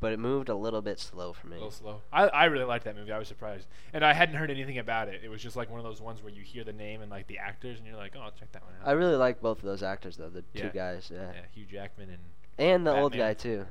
but 0.00 0.12
it 0.12 0.18
moved 0.18 0.48
a 0.48 0.54
little 0.54 0.82
bit 0.82 0.98
slow 0.98 1.32
for 1.32 1.46
me. 1.46 1.56
A 1.56 1.58
little 1.60 1.70
slow. 1.70 2.00
I, 2.12 2.24
I 2.28 2.44
really 2.46 2.64
liked 2.64 2.84
that 2.84 2.96
movie. 2.96 3.12
I 3.12 3.18
was 3.18 3.28
surprised, 3.28 3.66
and 3.92 4.04
I 4.04 4.12
hadn't 4.12 4.34
heard 4.36 4.50
anything 4.50 4.78
about 4.78 5.08
it. 5.08 5.20
It 5.24 5.28
was 5.28 5.42
just 5.42 5.56
like 5.56 5.70
one 5.70 5.78
of 5.80 5.84
those 5.84 6.00
ones 6.00 6.22
where 6.22 6.32
you 6.32 6.42
hear 6.42 6.64
the 6.64 6.72
name 6.72 7.00
and 7.00 7.10
like 7.10 7.26
the 7.28 7.38
actors, 7.38 7.78
and 7.78 7.86
you're 7.86 7.96
like, 7.96 8.14
oh, 8.16 8.20
I'll 8.20 8.32
check 8.32 8.50
that 8.52 8.64
one 8.64 8.72
out. 8.80 8.88
I 8.88 8.92
really 8.92 9.16
like 9.16 9.40
both 9.40 9.58
of 9.58 9.64
those 9.64 9.82
actors 9.82 10.16
though, 10.16 10.28
the 10.30 10.44
Yeah. 10.52 10.62
two 10.64 10.70
guys. 10.70 11.10
Yeah. 11.12 11.32
yeah, 11.32 11.40
Hugh 11.54 11.66
Jackman 11.70 12.10
and 12.10 12.18
And 12.58 12.86
the 12.86 12.94
old 12.94 13.16
guy 13.16 13.34
too. 13.34 13.66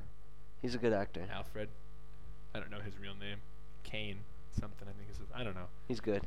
He's 0.61 0.75
a 0.75 0.79
good 0.79 0.93
actor. 0.93 1.27
Alfred. 1.31 1.69
I 2.55 2.59
don't 2.59 2.71
know 2.71 2.79
his 2.79 2.97
real 2.99 3.13
name. 3.15 3.37
Caine 3.83 4.19
something. 4.59 4.87
I 4.87 4.91
think 4.97 5.09
is. 5.11 5.17
I 5.35 5.43
don't 5.43 5.55
know. 5.55 5.67
He's 5.87 5.99
good. 5.99 6.23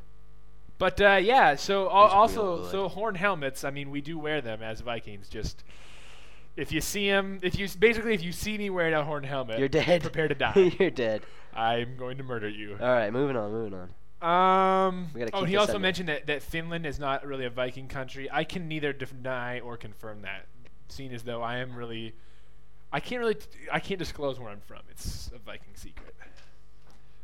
But 0.80 0.98
uh, 0.98 1.20
yeah, 1.22 1.56
so 1.56 1.90
al- 1.90 2.08
also 2.08 2.66
so 2.70 2.88
horn 2.88 3.14
helmets. 3.14 3.64
I 3.64 3.70
mean, 3.70 3.90
we 3.90 4.00
do 4.00 4.18
wear 4.18 4.40
them 4.40 4.62
as 4.62 4.80
Vikings. 4.80 5.28
Just 5.28 5.62
if 6.56 6.72
you 6.72 6.80
see 6.80 7.06
them, 7.10 7.38
if 7.42 7.58
you 7.58 7.68
basically 7.78 8.14
if 8.14 8.22
you 8.22 8.32
see 8.32 8.56
me 8.56 8.70
wearing 8.70 8.94
a 8.94 9.04
horn 9.04 9.24
helmet, 9.24 9.58
You're 9.58 9.68
dead. 9.68 10.00
Prepare 10.00 10.28
to 10.28 10.34
die. 10.46 10.72
You're 10.78 10.88
dead. 10.88 11.22
I'm 11.52 11.98
going 11.98 12.16
to 12.16 12.24
murder 12.24 12.48
you. 12.48 12.78
All 12.80 12.88
right, 12.88 13.12
moving 13.12 13.36
on, 13.36 13.52
moving 13.52 13.74
on. 13.78 13.90
Um. 14.22 15.10
Oh, 15.34 15.44
he 15.44 15.56
also 15.56 15.72
segment. 15.72 15.82
mentioned 15.82 16.08
that, 16.08 16.26
that 16.28 16.42
Finland 16.42 16.86
is 16.86 16.98
not 16.98 17.26
really 17.26 17.44
a 17.44 17.50
Viking 17.50 17.86
country. 17.86 18.30
I 18.32 18.44
can 18.44 18.66
neither 18.66 18.94
deny 18.94 19.60
or 19.60 19.76
confirm 19.76 20.22
that, 20.22 20.46
seeing 20.88 21.12
as 21.12 21.24
though 21.24 21.42
I 21.42 21.58
am 21.58 21.76
really, 21.76 22.14
I 22.90 23.00
can't 23.00 23.20
really, 23.20 23.34
t- 23.34 23.46
I 23.70 23.80
can't 23.80 23.98
disclose 23.98 24.40
where 24.40 24.48
I'm 24.48 24.60
from. 24.60 24.80
It's 24.90 25.30
a 25.34 25.38
Viking 25.38 25.74
secret. 25.74 26.14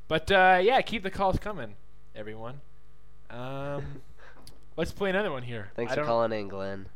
But 0.09 0.31
uh, 0.31 0.61
yeah, 0.63 0.83
keep 0.83 1.03
the 1.03 1.11
calls 1.11 1.39
coming, 1.39 1.75
everyone. 2.15 2.61
Um, 3.31 3.85
let's 4.77 4.93
play 4.93 5.11
another 5.11 5.31
one 5.31 5.43
here. 5.43 5.71
Thanks 5.75 5.93
I 5.93 5.95
for 5.97 6.01
don't, 6.01 6.09
calling 6.09 6.33
in, 6.33 6.49
Glenn. 6.49 6.87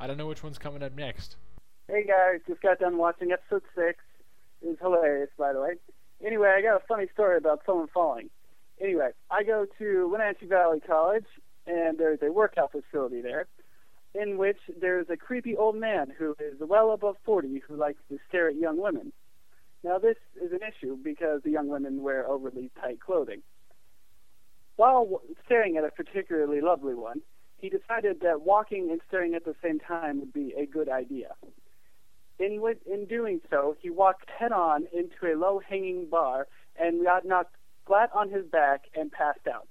I 0.00 0.06
don't 0.06 0.16
know 0.16 0.26
which 0.26 0.42
one's 0.42 0.58
coming 0.58 0.82
up 0.82 0.94
next. 0.94 1.36
Hey 1.88 2.04
guys, 2.04 2.40
just 2.48 2.60
got 2.60 2.78
done 2.80 2.98
watching 2.98 3.30
episode 3.32 3.62
six. 3.74 3.98
It 4.62 4.68
was 4.68 4.76
hilarious, 4.80 5.30
by 5.38 5.52
the 5.52 5.60
way. 5.60 5.74
Anyway, 6.24 6.48
I 6.48 6.62
got 6.62 6.76
a 6.82 6.86
funny 6.86 7.06
story 7.12 7.36
about 7.36 7.62
someone 7.64 7.88
falling. 7.92 8.30
Anyway, 8.80 9.10
I 9.30 9.42
go 9.42 9.66
to 9.78 10.08
Wenatchee 10.08 10.46
Valley 10.46 10.80
College, 10.80 11.26
and 11.66 11.98
there's 11.98 12.18
a 12.22 12.32
workout 12.32 12.72
facility 12.72 13.20
there, 13.20 13.46
in 14.14 14.36
which 14.36 14.58
there's 14.80 15.08
a 15.10 15.16
creepy 15.16 15.56
old 15.56 15.76
man 15.76 16.12
who 16.18 16.34
is 16.40 16.58
well 16.60 16.92
above 16.92 17.16
40 17.24 17.62
who 17.68 17.76
likes 17.76 18.00
to 18.08 18.18
stare 18.28 18.48
at 18.48 18.56
young 18.56 18.78
women. 18.78 19.12
Now, 19.84 19.98
this 19.98 20.16
is 20.42 20.52
an 20.52 20.60
issue 20.66 20.96
because 21.02 21.42
the 21.42 21.50
young 21.50 21.68
women 21.68 22.02
wear 22.02 22.28
overly 22.28 22.70
tight 22.80 22.98
clothing. 23.00 23.42
While 24.76 25.22
staring 25.44 25.76
at 25.76 25.84
a 25.84 25.90
particularly 25.90 26.60
lovely 26.60 26.94
one, 26.94 27.22
he 27.58 27.70
decided 27.70 28.20
that 28.20 28.42
walking 28.42 28.90
and 28.90 29.00
staring 29.08 29.34
at 29.34 29.44
the 29.44 29.54
same 29.62 29.80
time 29.80 30.20
would 30.20 30.32
be 30.32 30.52
a 30.56 30.66
good 30.66 30.88
idea. 30.88 31.34
In, 32.38 32.62
in 32.84 33.06
doing 33.06 33.40
so, 33.48 33.76
he 33.80 33.88
walked 33.88 34.28
head 34.28 34.52
on 34.52 34.86
into 34.92 35.32
a 35.32 35.38
low 35.38 35.60
hanging 35.66 36.06
bar 36.10 36.46
and 36.78 37.02
got 37.02 37.24
knocked 37.24 37.56
flat 37.86 38.10
on 38.14 38.30
his 38.30 38.44
back 38.44 38.82
and 38.94 39.10
passed 39.10 39.46
out. 39.50 39.68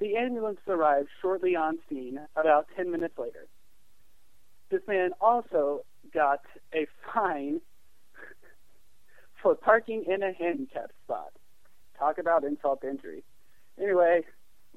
The 0.00 0.16
ambulance 0.16 0.60
arrived 0.66 1.08
shortly 1.20 1.54
on 1.54 1.78
scene, 1.88 2.18
about 2.34 2.66
10 2.74 2.90
minutes 2.90 3.18
later. 3.18 3.46
This 4.70 4.80
man 4.88 5.10
also 5.20 5.82
got 6.12 6.40
a 6.74 6.86
fine 7.12 7.60
for 9.42 9.54
parking 9.54 10.04
in 10.08 10.22
a 10.22 10.32
handicapped 10.32 10.94
spot. 11.04 11.32
Talk 11.98 12.18
about 12.18 12.44
insult 12.44 12.80
to 12.80 12.88
injury. 12.88 13.22
Anyway, 13.80 14.24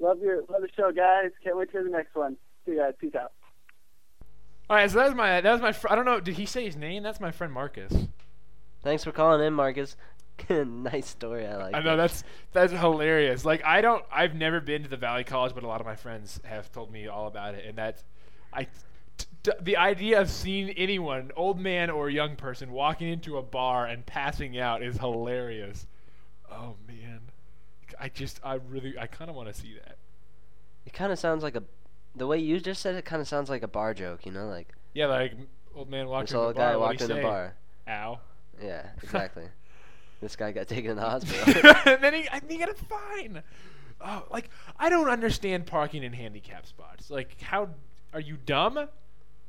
love 0.00 0.20
your 0.20 0.42
love 0.48 0.62
the 0.62 0.68
show, 0.76 0.92
guys. 0.92 1.30
Can't 1.42 1.56
wait 1.56 1.66
to 1.66 1.72
hear 1.72 1.84
the 1.84 1.90
next 1.90 2.14
one. 2.14 2.36
See 2.64 2.72
you 2.72 2.78
guys. 2.78 2.94
Peace 2.98 3.14
out. 3.14 3.32
All 4.70 4.76
right, 4.76 4.90
so 4.90 4.98
that 4.98 5.06
was 5.06 5.14
my 5.14 5.40
that 5.40 5.52
was 5.52 5.60
my 5.60 5.72
fr- 5.72 5.88
I 5.90 5.94
don't 5.94 6.04
know. 6.06 6.20
Did 6.20 6.36
he 6.36 6.46
say 6.46 6.64
his 6.64 6.76
name? 6.76 7.02
That's 7.02 7.20
my 7.20 7.30
friend 7.30 7.52
Marcus. 7.52 7.92
Thanks 8.82 9.04
for 9.04 9.12
calling 9.12 9.46
in, 9.46 9.52
Marcus. 9.52 9.96
nice 10.50 11.08
story. 11.08 11.46
I 11.46 11.56
like. 11.56 11.74
I 11.74 11.80
know 11.80 11.94
it. 11.94 11.96
that's 11.96 12.24
that's 12.52 12.72
hilarious. 12.72 13.44
Like 13.44 13.64
I 13.64 13.80
don't, 13.80 14.04
I've 14.12 14.34
never 14.34 14.60
been 14.60 14.82
to 14.82 14.88
the 14.88 14.96
Valley 14.96 15.24
College, 15.24 15.54
but 15.54 15.64
a 15.64 15.66
lot 15.66 15.80
of 15.80 15.86
my 15.86 15.96
friends 15.96 16.40
have 16.44 16.70
told 16.72 16.90
me 16.92 17.06
all 17.06 17.26
about 17.26 17.54
it, 17.54 17.64
and 17.66 17.76
that's, 17.76 18.04
I, 18.52 18.64
t- 18.64 19.26
t- 19.42 19.52
the 19.62 19.76
idea 19.76 20.20
of 20.20 20.30
seeing 20.30 20.70
anyone, 20.70 21.30
old 21.36 21.58
man 21.60 21.88
or 21.90 22.10
young 22.10 22.36
person, 22.36 22.72
walking 22.72 23.08
into 23.08 23.36
a 23.38 23.42
bar 23.42 23.86
and 23.86 24.04
passing 24.04 24.58
out 24.58 24.82
is 24.82 24.98
hilarious. 24.98 25.86
Oh 26.50 26.74
man, 26.86 27.20
I 28.00 28.08
just, 28.08 28.40
I 28.44 28.54
really, 28.54 28.98
I 28.98 29.06
kind 29.06 29.30
of 29.30 29.36
want 29.36 29.48
to 29.48 29.54
see 29.54 29.74
that. 29.74 29.96
It 30.86 30.92
kind 30.92 31.12
of 31.12 31.18
sounds 31.18 31.42
like 31.42 31.56
a. 31.56 31.62
The 32.16 32.26
way 32.26 32.38
you 32.38 32.60
just 32.60 32.80
said 32.80 32.94
it 32.94 33.04
kind 33.04 33.20
of 33.20 33.26
sounds 33.26 33.50
like 33.50 33.62
a 33.62 33.68
bar 33.68 33.94
joke. 33.94 34.24
You 34.26 34.32
know, 34.32 34.46
like 34.48 34.68
Yeah, 34.92 35.06
like 35.06 35.32
old 35.74 35.90
man 35.90 36.06
walked 36.08 36.28
this 36.28 36.32
in 36.34 36.38
the 36.38 36.44
old 36.46 36.56
bar. 36.56 36.72
guy 36.72 36.76
walked 36.76 37.00
in 37.00 37.08
say? 37.08 37.22
bar. 37.22 37.54
Ow. 37.88 38.20
Yeah, 38.62 38.86
exactly. 39.02 39.44
this 40.20 40.36
guy 40.36 40.52
got 40.52 40.68
taken 40.68 40.90
to 40.90 40.94
the 40.94 41.00
hospital. 41.00 41.72
and 41.86 42.00
then 42.02 42.14
he, 42.14 42.28
I 42.30 42.38
think 42.38 42.52
he 42.52 42.58
got 42.58 42.68
a 42.68 42.74
fine. 42.74 43.42
Oh, 44.00 44.24
like 44.30 44.50
I 44.78 44.88
don't 44.90 45.08
understand 45.08 45.66
parking 45.66 46.02
in 46.02 46.12
handicap 46.12 46.66
spots. 46.66 47.10
Like, 47.10 47.40
how 47.40 47.68
are 48.12 48.20
you 48.20 48.36
dumb? 48.44 48.88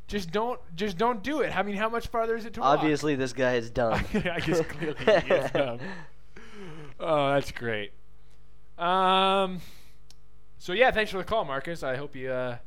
Just 0.07 0.31
don't, 0.31 0.59
just 0.75 0.97
don't 0.97 1.23
do 1.23 1.41
it. 1.41 1.55
I 1.55 1.63
mean, 1.63 1.75
how 1.75 1.89
much 1.89 2.07
farther 2.07 2.35
is 2.35 2.45
it 2.45 2.53
to 2.53 2.59
walk? 2.61 2.79
Obviously, 2.79 3.15
this 3.15 3.33
guy 3.33 3.55
is 3.55 3.69
dumb. 3.71 3.93
I 4.13 4.39
guess 4.39 4.61
clearly 4.61 4.97
he 5.03 5.33
is 5.33 5.51
dumb. 5.51 5.79
Oh, 6.99 7.33
that's 7.33 7.51
great. 7.51 7.91
Um, 8.77 9.61
so 10.57 10.73
yeah, 10.73 10.91
thanks 10.91 11.11
for 11.11 11.17
the 11.17 11.23
call, 11.23 11.45
Marcus. 11.45 11.83
I 11.83 11.95
hope 11.95 12.15
you. 12.15 12.31
Uh, 12.31 12.57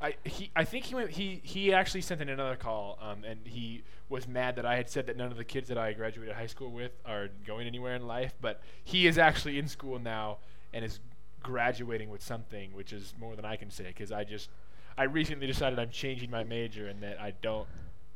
I 0.00 0.14
he 0.24 0.50
I 0.56 0.64
think 0.64 0.86
he 0.86 0.94
went 0.94 1.10
he 1.10 1.40
he 1.42 1.72
actually 1.72 2.00
sent 2.00 2.22
in 2.22 2.28
another 2.28 2.56
call. 2.56 2.98
Um, 3.00 3.24
and 3.24 3.40
he 3.44 3.82
was 4.08 4.26
mad 4.26 4.56
that 4.56 4.66
I 4.66 4.76
had 4.76 4.88
said 4.88 5.06
that 5.06 5.16
none 5.16 5.30
of 5.30 5.36
the 5.36 5.44
kids 5.44 5.68
that 5.68 5.78
I 5.78 5.92
graduated 5.92 6.34
high 6.34 6.46
school 6.46 6.70
with 6.70 6.92
are 7.04 7.28
going 7.46 7.66
anywhere 7.66 7.94
in 7.94 8.06
life. 8.06 8.34
But 8.40 8.62
he 8.82 9.06
is 9.06 9.18
actually 9.18 9.58
in 9.58 9.68
school 9.68 9.98
now 9.98 10.38
and 10.72 10.84
is 10.84 11.00
graduating 11.42 12.10
with 12.10 12.22
something, 12.22 12.72
which 12.74 12.92
is 12.92 13.14
more 13.18 13.36
than 13.36 13.44
I 13.44 13.56
can 13.56 13.70
say 13.70 13.84
because 13.88 14.12
I 14.12 14.24
just 14.24 14.48
I 14.96 15.04
recently 15.04 15.46
decided 15.46 15.78
I'm 15.78 15.90
changing 15.90 16.30
my 16.30 16.44
major 16.44 16.88
and 16.88 17.02
that 17.02 17.20
I 17.20 17.32
don't 17.42 17.68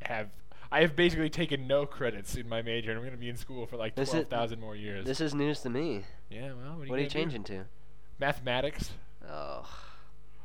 have. 0.02 0.28
I 0.74 0.80
have 0.80 0.96
basically 0.96 1.30
taken 1.30 1.68
no 1.68 1.86
credits 1.86 2.34
in 2.34 2.48
my 2.48 2.60
major, 2.60 2.90
and 2.90 2.98
I'm 2.98 3.04
going 3.04 3.14
to 3.14 3.20
be 3.20 3.28
in 3.28 3.36
school 3.36 3.64
for 3.64 3.76
like 3.76 3.94
This 3.94 4.10
twelve 4.10 4.26
thousand 4.26 4.58
more 4.60 4.74
years. 4.74 5.06
This 5.06 5.20
is 5.20 5.32
news 5.32 5.60
to 5.60 5.70
me. 5.70 6.02
yeah, 6.28 6.48
well, 6.48 6.72
what 6.74 6.80
are 6.80 6.84
you, 6.84 6.90
What 6.90 6.98
are 6.98 7.02
you 7.02 7.08
do? 7.08 7.12
changing 7.12 7.44
to? 7.44 7.66
Mathematics. 8.18 8.90
Oh, 9.30 9.64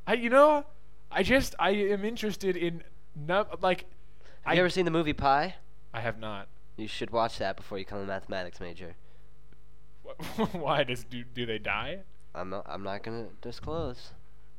I, 0.05 0.13
you 0.13 0.29
know, 0.29 0.65
I 1.11 1.23
just 1.23 1.55
I 1.57 1.71
am 1.71 2.05
interested 2.05 2.55
in 2.55 2.83
no, 3.15 3.47
like. 3.59 3.85
have 4.43 4.51
I 4.51 4.53
you 4.53 4.59
ever 4.59 4.69
seen 4.69 4.85
the 4.85 4.91
movie 4.91 5.13
Pi? 5.13 5.55
I 5.95 6.01
have 6.01 6.19
not. 6.19 6.47
You 6.77 6.87
should 6.87 7.09
watch 7.09 7.39
that 7.39 7.57
before 7.57 7.79
you 7.79 7.85
become 7.85 7.97
a 7.99 8.05
mathematics 8.05 8.59
major. 8.59 8.95
Why 10.51 10.83
does 10.83 11.05
do 11.05 11.23
do 11.23 11.47
they 11.47 11.57
die? 11.57 12.01
I'm 12.35 12.51
not. 12.51 12.67
I'm 12.69 12.83
not 12.83 13.01
gonna 13.01 13.29
disclose. 13.41 14.11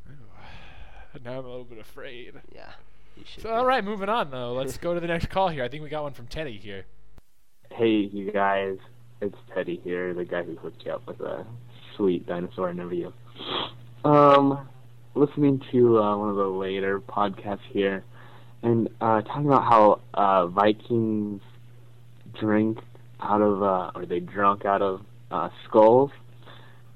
Now 1.24 1.38
I'm 1.38 1.44
a 1.44 1.48
little 1.48 1.64
bit 1.64 1.78
afraid. 1.78 2.34
Yeah. 2.54 2.70
So 3.38 3.50
all 3.50 3.64
right, 3.64 3.84
moving 3.84 4.08
on 4.08 4.30
though. 4.30 4.52
Let's 4.52 4.76
go 4.76 4.94
to 4.94 5.00
the 5.00 5.06
next 5.06 5.30
call 5.30 5.48
here. 5.48 5.64
I 5.64 5.68
think 5.68 5.82
we 5.82 5.88
got 5.88 6.02
one 6.02 6.12
from 6.12 6.26
Teddy 6.26 6.58
here. 6.58 6.84
Hey, 7.72 8.08
you 8.12 8.30
guys. 8.32 8.78
It's 9.20 9.36
Teddy 9.54 9.80
here, 9.84 10.14
the 10.14 10.24
guy 10.24 10.42
who 10.42 10.56
hooked 10.56 10.84
you 10.84 10.92
up 10.92 11.06
with 11.06 11.20
a 11.20 11.46
sweet 11.96 12.26
dinosaur 12.26 12.70
interview. 12.70 13.12
Um, 14.02 14.66
listening 15.14 15.60
to 15.72 15.98
uh, 15.98 16.16
one 16.16 16.30
of 16.30 16.36
the 16.36 16.46
later 16.46 17.00
podcasts 17.00 17.58
here, 17.70 18.02
and 18.62 18.88
uh, 19.00 19.20
talking 19.22 19.46
about 19.46 19.64
how 19.64 20.00
uh, 20.14 20.46
Vikings 20.46 21.42
drink 22.38 22.78
out 23.20 23.42
of, 23.42 23.62
uh, 23.62 23.90
or 23.94 24.06
they 24.06 24.20
drunk 24.20 24.64
out 24.64 24.80
of 24.80 25.02
uh, 25.30 25.50
skulls. 25.66 26.10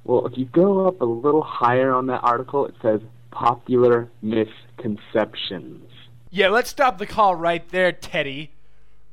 Well, 0.04 0.26
if 0.26 0.38
you 0.38 0.46
go 0.46 0.88
up 0.88 1.00
a 1.00 1.04
little 1.04 1.42
higher 1.42 1.92
on 1.92 2.06
that 2.06 2.20
article, 2.22 2.66
it 2.66 2.74
says 2.80 3.00
popular 3.30 4.10
misconceptions. 4.22 5.82
Yeah, 6.34 6.48
let's 6.48 6.68
stop 6.68 6.98
the 6.98 7.06
call 7.06 7.36
right 7.36 7.66
there, 7.68 7.92
Teddy. 7.92 8.50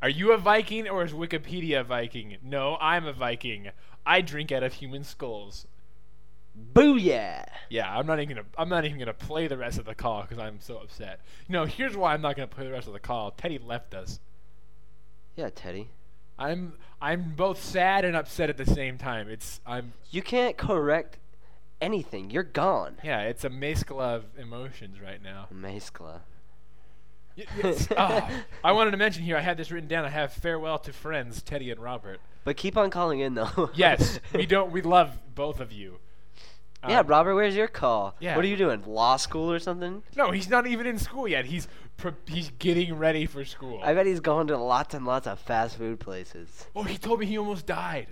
Are 0.01 0.09
you 0.09 0.31
a 0.31 0.39
Viking 0.39 0.89
or 0.89 1.03
is 1.03 1.13
Wikipedia 1.13 1.81
a 1.81 1.83
Viking? 1.83 2.37
No, 2.41 2.79
I'm 2.81 3.05
a 3.05 3.13
Viking. 3.13 3.69
I 4.03 4.21
drink 4.21 4.51
out 4.51 4.63
of 4.63 4.73
human 4.73 5.03
skulls. 5.03 5.67
Booyah! 6.73 7.45
Yeah, 7.69 7.95
I'm 7.95 8.07
not 8.07 8.19
even 8.19 8.37
gonna. 8.37 8.47
I'm 8.57 8.69
not 8.69 8.85
even 8.85 8.97
gonna 8.97 9.13
play 9.13 9.45
the 9.45 9.55
rest 9.55 9.77
of 9.77 9.85
the 9.85 9.93
call 9.93 10.23
because 10.23 10.39
I'm 10.39 10.59
so 10.61 10.77
upset. 10.77 11.19
No, 11.47 11.65
here's 11.65 11.95
why 11.95 12.15
I'm 12.15 12.23
not 12.23 12.35
gonna 12.35 12.47
play 12.47 12.65
the 12.65 12.71
rest 12.71 12.87
of 12.87 12.93
the 12.93 12.99
call. 12.99 13.29
Teddy 13.29 13.59
left 13.59 13.93
us. 13.93 14.19
Yeah, 15.35 15.51
Teddy. 15.53 15.89
I'm 16.39 16.73
I'm 16.99 17.35
both 17.35 17.63
sad 17.63 18.03
and 18.03 18.15
upset 18.15 18.49
at 18.49 18.57
the 18.57 18.65
same 18.65 18.97
time. 18.97 19.29
It's 19.29 19.61
I'm 19.63 19.93
You 20.09 20.23
can't 20.23 20.57
correct 20.57 21.19
anything. 21.79 22.31
You're 22.31 22.41
gone. 22.41 22.97
yeah, 23.03 23.21
it's 23.21 23.43
a 23.43 23.49
mescla 23.51 24.15
of 24.15 24.25
emotions 24.39 24.99
right 24.99 25.21
now. 25.21 25.49
Mezcla. 25.53 26.21
Yes. 27.35 27.87
Ah, 27.97 28.29
I 28.63 28.71
wanted 28.71 28.91
to 28.91 28.97
mention 28.97 29.23
here. 29.23 29.37
I 29.37 29.41
had 29.41 29.57
this 29.57 29.71
written 29.71 29.87
down. 29.87 30.05
I 30.05 30.09
have 30.09 30.33
farewell 30.33 30.77
to 30.79 30.93
friends 30.93 31.41
Teddy 31.41 31.71
and 31.71 31.79
Robert. 31.81 32.19
But 32.43 32.57
keep 32.57 32.75
on 32.77 32.89
calling 32.89 33.19
in 33.19 33.35
though. 33.35 33.69
Yes, 33.75 34.19
we 34.33 34.45
don't. 34.45 34.71
We 34.71 34.81
love 34.81 35.17
both 35.35 35.59
of 35.59 35.71
you. 35.71 35.99
Yeah, 36.87 37.01
Um, 37.01 37.07
Robert, 37.07 37.35
where's 37.35 37.55
your 37.55 37.67
call? 37.67 38.15
yeah. 38.19 38.35
What 38.35 38.43
are 38.43 38.47
you 38.47 38.57
doing? 38.57 38.83
Law 38.87 39.17
school 39.17 39.51
or 39.51 39.59
something? 39.59 40.01
No, 40.15 40.31
he's 40.31 40.49
not 40.49 40.65
even 40.65 40.87
in 40.87 40.97
school 40.97 41.27
yet. 41.27 41.45
He's 41.45 41.67
pre- 41.97 42.13
he's 42.27 42.49
getting 42.57 42.95
ready 42.97 43.27
for 43.27 43.45
school. 43.45 43.79
I 43.83 43.93
bet 43.93 44.07
he's 44.07 44.19
going 44.19 44.47
to 44.47 44.57
lots 44.57 44.95
and 44.95 45.05
lots 45.05 45.27
of 45.27 45.39
fast 45.39 45.77
food 45.77 45.99
places. 45.99 46.65
Oh, 46.75 46.81
he 46.81 46.97
told 46.97 47.19
me 47.19 47.27
he 47.27 47.37
almost 47.37 47.67
died. 47.67 48.07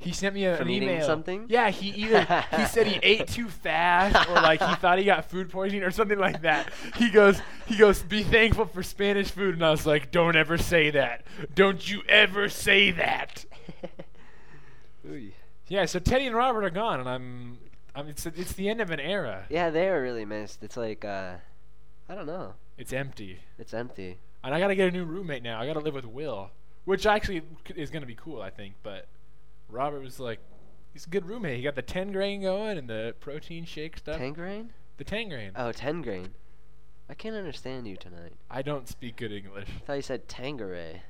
He 0.00 0.12
sent 0.12 0.34
me 0.34 0.44
a, 0.44 0.56
From 0.56 0.68
an 0.68 0.74
email. 0.74 1.04
something? 1.04 1.46
Yeah, 1.48 1.70
he 1.70 1.88
either 1.88 2.44
he 2.56 2.64
said 2.66 2.86
he 2.86 2.98
ate 3.02 3.26
too 3.26 3.48
fast 3.48 4.28
or 4.30 4.34
like 4.34 4.62
he 4.62 4.74
thought 4.76 4.98
he 4.98 5.04
got 5.04 5.28
food 5.28 5.50
poisoning 5.50 5.82
or 5.82 5.90
something 5.90 6.18
like 6.18 6.42
that. 6.42 6.72
He 6.96 7.10
goes 7.10 7.40
he 7.66 7.76
goes 7.76 8.00
be 8.02 8.22
thankful 8.22 8.66
for 8.66 8.82
Spanish 8.82 9.30
food 9.30 9.54
and 9.54 9.64
I 9.64 9.70
was 9.70 9.86
like 9.86 10.10
don't 10.12 10.36
ever 10.36 10.56
say 10.56 10.90
that. 10.90 11.24
Don't 11.54 11.88
you 11.90 12.02
ever 12.08 12.48
say 12.48 12.90
that. 12.92 13.44
Yeah, 15.70 15.84
so 15.84 15.98
Teddy 15.98 16.26
and 16.26 16.34
Robert 16.36 16.64
are 16.64 16.70
gone 16.70 17.00
and 17.00 17.08
I'm 17.08 17.58
I 17.94 18.02
mean, 18.02 18.10
it's 18.10 18.24
it's 18.26 18.52
the 18.52 18.68
end 18.68 18.80
of 18.80 18.90
an 18.90 19.00
era. 19.00 19.46
Yeah, 19.48 19.70
they 19.70 19.90
were 19.90 20.00
really 20.00 20.24
missed. 20.24 20.62
It's 20.62 20.76
like, 20.76 21.04
uh, 21.04 21.34
I 22.08 22.14
don't 22.14 22.26
know. 22.26 22.54
It's 22.76 22.92
empty. 22.92 23.40
It's 23.58 23.74
empty. 23.74 24.18
And 24.44 24.54
I 24.54 24.60
got 24.60 24.68
to 24.68 24.76
get 24.76 24.88
a 24.88 24.92
new 24.92 25.04
roommate 25.04 25.42
now. 25.42 25.60
I 25.60 25.66
got 25.66 25.72
to 25.72 25.80
live 25.80 25.94
with 25.94 26.04
Will, 26.04 26.50
which 26.84 27.06
actually 27.06 27.42
is 27.74 27.90
going 27.90 28.02
to 28.02 28.06
be 28.06 28.14
cool, 28.14 28.40
I 28.40 28.50
think. 28.50 28.74
But 28.84 29.06
Robert 29.68 30.00
was 30.00 30.18
like, 30.18 30.40
he's 30.92 31.06
a 31.06 31.10
good 31.10 31.26
roommate. 31.26 31.56
He 31.56 31.62
got 31.62 31.74
the 31.74 31.82
10 31.82 32.12
grain 32.12 32.42
going 32.42 32.78
and 32.78 32.88
the 32.88 33.14
protein 33.20 33.64
shake 33.64 33.98
stuff. 33.98 34.16
10 34.16 34.32
grain? 34.32 34.72
The 34.96 35.04
10 35.04 35.28
grain. 35.28 35.52
Oh, 35.54 35.70
ten 35.70 36.02
grain. 36.02 36.34
I 37.10 37.14
can't 37.14 37.36
understand 37.36 37.88
you 37.88 37.96
tonight. 37.96 38.34
I 38.50 38.62
don't 38.62 38.86
speak 38.86 39.16
good 39.16 39.32
English. 39.32 39.68
I 39.68 39.86
thought 39.86 39.92
you 39.94 40.02
said 40.02 40.28
Tanqueray. 40.28 41.02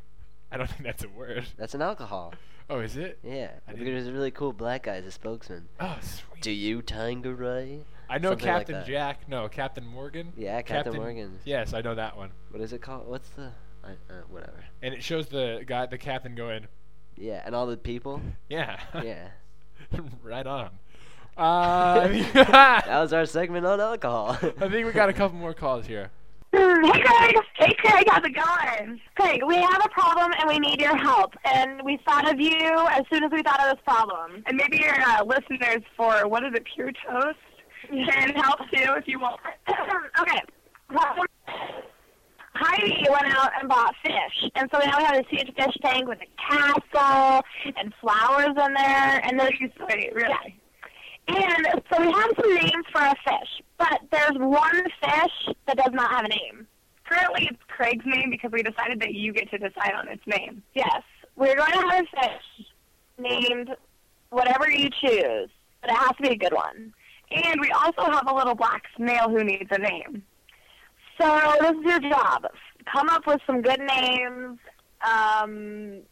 I 0.53 0.57
don't 0.57 0.69
think 0.69 0.83
that's 0.85 1.03
a 1.03 1.09
word. 1.09 1.47
That's 1.57 1.75
an 1.75 1.83
alcohol. 1.83 2.35
Oh, 2.71 2.81
is 2.81 2.97
it? 2.97 3.19
Yeah. 3.25 3.51
I 3.67 3.73
figured 3.73 3.97
there's 3.97 4.07
a 4.07 4.13
really 4.13 4.31
cool 4.31 4.53
black 4.53 4.85
guy 4.85 4.97
as 4.97 5.07
a 5.07 5.11
spokesman. 5.11 5.69
Oh, 5.81 5.99
sweet. 6.01 6.43
Do 6.43 6.51
you 6.53 6.83
Tanqueray? 6.83 7.81
I 8.09 8.19
know 8.19 8.31
something 8.31 8.47
Captain 8.47 8.75
that. 8.77 8.87
Jack. 8.87 9.29
No, 9.29 9.49
Captain 9.49 9.87
Morgan. 9.87 10.33
Yeah, 10.37 10.63
Captain, 10.63 10.95
Morgan. 10.95 11.39
Yes, 11.45 11.75
I 11.75 11.81
know 11.81 11.95
that 11.95 12.17
one. 12.17 12.31
What 12.51 12.63
is 12.63 12.73
it 12.73 12.81
called? 12.81 13.09
What's 13.09 13.29
the? 13.31 13.51
I, 13.83 13.93
uh, 13.93 14.23
whatever. 14.31 14.65
And 14.83 14.95
it 14.95 15.03
shows 15.03 15.29
the 15.29 15.65
guy, 15.67 15.87
the 15.87 15.99
captain, 15.99 16.35
going, 16.35 16.67
Yeah, 17.21 17.43
and 17.45 17.55
all 17.55 17.67
the 17.67 17.77
people. 17.77 18.21
yeah. 18.49 18.81
Yeah. 18.95 19.29
right 20.23 20.47
on. 20.47 20.71
Uh, 21.39 22.09
that 22.35 22.89
was 22.89 23.13
our 23.13 23.25
segment 23.25 23.65
on 23.65 23.81
alcohol. 23.81 24.31
I 24.43 24.69
think 24.69 24.85
we 24.85 24.91
got 24.91 25.09
a 25.09 25.13
couple 25.13 25.39
more 25.39 25.55
calls 25.55 25.87
here. 25.87 26.11
Hey 26.51 26.59
Craig! 26.59 27.37
Hey 27.55 27.75
Craig, 27.79 28.07
how's 28.09 28.25
it 28.25 28.35
going? 28.35 29.01
Craig, 29.15 29.43
we 29.47 29.55
have 29.55 29.81
a 29.85 29.89
problem 29.91 30.33
and 30.37 30.49
we 30.49 30.59
need 30.59 30.81
your 30.81 30.97
help. 30.97 31.35
And 31.45 31.81
we 31.85 32.01
thought 32.05 32.29
of 32.29 32.41
you 32.41 32.89
as 32.91 33.05
soon 33.13 33.23
as 33.23 33.31
we 33.31 33.45
thought 33.45 33.61
of 33.61 33.77
this 33.77 33.85
problem. 33.85 34.43
And 34.47 34.57
maybe 34.57 34.79
your 34.79 35.01
uh, 35.01 35.23
listeners 35.25 35.85
for, 35.97 36.27
what 36.27 36.43
is 36.43 36.55
it, 36.55 36.65
Pure 36.75 36.91
Toast? 37.09 37.39
Can 37.89 38.31
help 38.31 38.59
too 38.75 38.95
if 38.97 39.07
you 39.07 39.21
want. 39.21 39.39
okay. 40.21 40.41
Heidi 42.59 43.07
went 43.09 43.27
out 43.37 43.53
and 43.61 43.69
bought 43.69 43.95
fish. 44.03 44.51
And 44.57 44.69
so 44.73 44.79
now 44.79 44.99
we 44.99 45.05
have 45.05 45.17
this 45.17 45.27
huge 45.31 45.55
fish 45.55 45.77
tank 45.81 46.09
with 46.09 46.19
a 46.21 46.27
castle 46.37 47.45
and 47.65 47.95
flowers 48.01 48.49
in 48.49 48.75
there. 48.75 49.21
And 49.25 49.39
then 49.39 49.51
she's 49.59 49.71
pretty, 49.77 50.11
really. 50.13 50.59
And 51.29 51.83
so 51.93 52.01
we 52.01 52.11
have 52.11 52.31
some 52.41 52.55
names 52.55 52.85
for 52.91 53.03
a 53.03 53.15
fish, 53.25 53.63
but 53.77 54.01
there's 54.11 54.39
one 54.39 54.83
fish 55.01 55.55
that 55.67 55.77
does 55.77 55.93
not 55.93 56.11
have 56.11 56.25
a 56.25 56.29
name. 56.29 56.67
Currently, 57.05 57.49
it's 57.51 57.63
Craig's 57.69 58.05
name 58.07 58.31
because 58.31 58.51
we 58.51 58.63
decided 58.63 59.01
that 59.01 59.15
you 59.15 59.33
get 59.33 59.51
to 59.51 59.59
decide 59.59 59.93
on 59.95 60.09
its 60.09 60.27
name. 60.27 60.63
Yes, 60.75 61.03
we're 61.37 61.55
going 61.55 61.73
to 61.73 61.79
have 61.79 62.05
a 62.05 62.21
fish 62.21 62.67
named 63.19 63.71
whatever 64.31 64.71
you 64.71 64.89
choose, 64.91 65.51
but 65.81 65.91
it 65.91 65.97
has 65.97 66.17
to 66.17 66.23
be 66.23 66.31
a 66.31 66.37
good 66.37 66.53
one. 66.53 66.93
And 67.31 67.61
we 67.61 67.71
also 67.71 68.11
have 68.11 68.27
a 68.27 68.35
little 68.35 68.55
black 68.55 68.85
snail 68.97 69.29
who 69.29 69.45
needs 69.45 69.69
a 69.71 69.79
name. 69.79 70.23
So 71.21 71.53
this 71.61 71.73
is 71.73 71.85
your 71.85 72.01
job. 72.11 72.47
Come 72.93 73.09
up 73.09 73.27
with 73.27 73.41
some 73.47 73.61
good 73.63 73.81
names. 73.81 74.59
Um, 75.07 76.03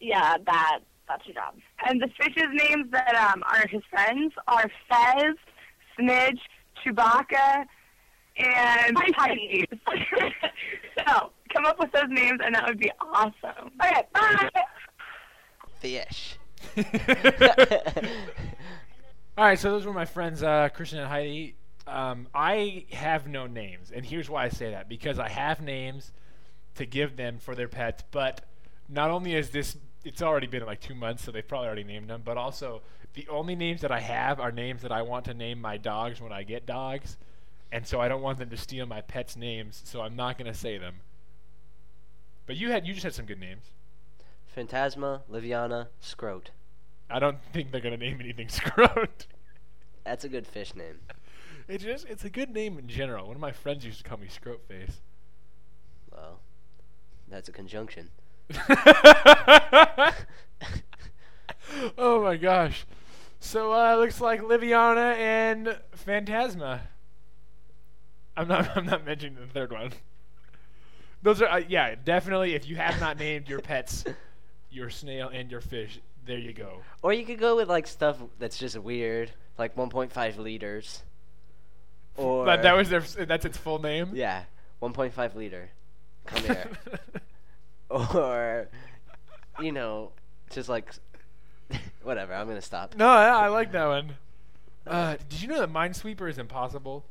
yeah, 0.00 0.36
that 0.46 0.80
that's 1.08 1.26
your 1.26 1.34
job. 1.34 1.54
And 1.86 2.00
the 2.00 2.08
fish's 2.20 2.48
names 2.52 2.90
that 2.92 3.14
um, 3.14 3.42
are 3.50 3.66
his 3.68 3.82
friends 3.90 4.32
are 4.46 4.70
Fez, 4.88 5.34
Smidge, 5.98 6.38
Chewbacca, 6.84 7.64
and 8.38 8.96
Heidi. 9.16 9.66
so 10.98 11.32
come 11.52 11.66
up 11.66 11.78
with 11.78 11.90
those 11.92 12.08
names, 12.08 12.40
and 12.44 12.54
that 12.54 12.66
would 12.66 12.78
be 12.78 12.90
awesome. 13.12 13.70
Okay, 13.82 14.02
bye. 14.12 14.50
Fish. 15.80 16.36
All 19.38 19.44
right, 19.44 19.58
so 19.58 19.70
those 19.70 19.86
were 19.86 19.92
my 19.92 20.04
friends, 20.04 20.42
uh, 20.42 20.68
Christian 20.70 20.98
and 20.98 21.08
Heidi. 21.08 21.54
Um, 21.88 22.28
I 22.34 22.84
have 22.92 23.26
no 23.26 23.46
names, 23.46 23.90
and 23.94 24.04
here's 24.04 24.28
why 24.28 24.44
I 24.44 24.48
say 24.50 24.70
that 24.70 24.88
because 24.88 25.18
I 25.18 25.28
have 25.28 25.60
names 25.60 26.12
to 26.74 26.84
give 26.84 27.16
them 27.16 27.38
for 27.38 27.54
their 27.54 27.68
pets, 27.68 28.04
but 28.10 28.42
not 28.88 29.10
only 29.10 29.34
is 29.34 29.50
this, 29.50 29.76
it's 30.04 30.22
already 30.22 30.46
been 30.46 30.64
like 30.66 30.80
two 30.80 30.94
months, 30.94 31.24
so 31.24 31.32
they've 31.32 31.46
probably 31.46 31.66
already 31.66 31.84
named 31.84 32.08
them, 32.08 32.22
but 32.24 32.36
also 32.36 32.82
the 33.14 33.26
only 33.28 33.56
names 33.56 33.80
that 33.80 33.90
I 33.90 34.00
have 34.00 34.38
are 34.38 34.52
names 34.52 34.82
that 34.82 34.92
I 34.92 35.02
want 35.02 35.24
to 35.26 35.34
name 35.34 35.60
my 35.60 35.76
dogs 35.76 36.20
when 36.20 36.32
I 36.32 36.42
get 36.42 36.66
dogs, 36.66 37.16
and 37.72 37.86
so 37.86 38.00
I 38.00 38.08
don't 38.08 38.22
want 38.22 38.38
them 38.38 38.50
to 38.50 38.56
steal 38.56 38.86
my 38.86 39.00
pets' 39.00 39.36
names, 39.36 39.82
so 39.84 40.00
I'm 40.00 40.14
not 40.14 40.38
going 40.38 40.50
to 40.50 40.58
say 40.58 40.78
them. 40.78 40.96
But 42.46 42.56
you 42.56 42.70
had, 42.70 42.86
you 42.86 42.94
just 42.94 43.04
had 43.04 43.14
some 43.14 43.26
good 43.26 43.40
names. 43.40 43.64
Phantasma, 44.46 45.22
Liviana, 45.30 45.88
Scrote. 46.02 46.48
I 47.10 47.18
don't 47.18 47.38
think 47.52 47.72
they're 47.72 47.80
going 47.80 47.98
to 47.98 48.04
name 48.04 48.20
anything 48.20 48.46
Scrote. 48.48 49.26
That's 50.04 50.24
a 50.24 50.28
good 50.28 50.46
fish 50.46 50.74
name. 50.74 51.00
It's 51.68 51.84
just 51.84 52.06
it's 52.08 52.24
a 52.24 52.30
good 52.30 52.50
name 52.50 52.78
in 52.78 52.88
general. 52.88 53.26
One 53.26 53.36
of 53.36 53.40
my 53.40 53.52
friends 53.52 53.84
used 53.84 53.98
to 53.98 54.04
call 54.04 54.18
me 54.18 54.26
Scrote 54.28 54.62
Face. 54.66 55.00
Well, 56.10 56.40
that's 57.28 57.48
a 57.48 57.52
conjunction. 57.52 58.08
oh 61.98 62.22
my 62.22 62.36
gosh. 62.36 62.86
So 63.40 63.72
uh 63.72 63.94
it 63.94 63.98
looks 63.98 64.20
like 64.20 64.40
Liviana 64.40 65.14
and 65.16 65.78
Phantasma. 65.92 66.80
I'm 68.36 68.48
not 68.48 68.70
I'm 68.76 68.86
not 68.86 69.04
mentioning 69.04 69.36
the 69.38 69.52
third 69.52 69.72
one. 69.72 69.92
Those 71.22 71.42
are 71.42 71.48
uh, 71.48 71.62
yeah, 71.68 71.94
definitely 72.02 72.54
if 72.54 72.66
you 72.66 72.76
have 72.76 72.98
not 73.00 73.18
named 73.18 73.48
your 73.48 73.60
pets 73.60 74.04
your 74.70 74.90
snail 74.90 75.28
and 75.28 75.50
your 75.50 75.60
fish, 75.60 76.00
there 76.26 76.38
you 76.38 76.52
go. 76.52 76.80
Or 77.02 77.12
you 77.12 77.24
could 77.24 77.38
go 77.38 77.56
with 77.56 77.68
like 77.68 77.86
stuff 77.86 78.18
that's 78.38 78.58
just 78.58 78.78
weird, 78.78 79.32
like 79.56 79.74
1.5 79.76 80.38
liters. 80.38 81.02
Or 82.18 82.44
But 82.44 82.62
that 82.62 82.76
was 82.76 82.88
their 82.90 83.00
that's 83.00 83.44
its 83.44 83.56
full 83.56 83.80
name. 83.80 84.10
yeah, 84.12 84.42
1.5 84.82 85.34
liter. 85.34 85.70
Come 86.26 86.42
here. 86.44 86.68
or 87.90 88.68
you 89.60 89.72
know, 89.72 90.12
just 90.50 90.68
like 90.68 90.92
whatever. 92.02 92.34
I'm 92.34 92.46
gonna 92.48 92.60
stop. 92.60 92.94
No, 92.96 93.06
yeah, 93.06 93.36
I 93.36 93.48
like 93.48 93.72
that 93.72 93.86
one. 93.86 94.10
Uh, 94.86 95.16
did 95.28 95.40
you 95.42 95.48
know 95.48 95.58
that 95.60 95.72
Minesweeper 95.72 96.28
is 96.28 96.38
impossible? 96.38 97.04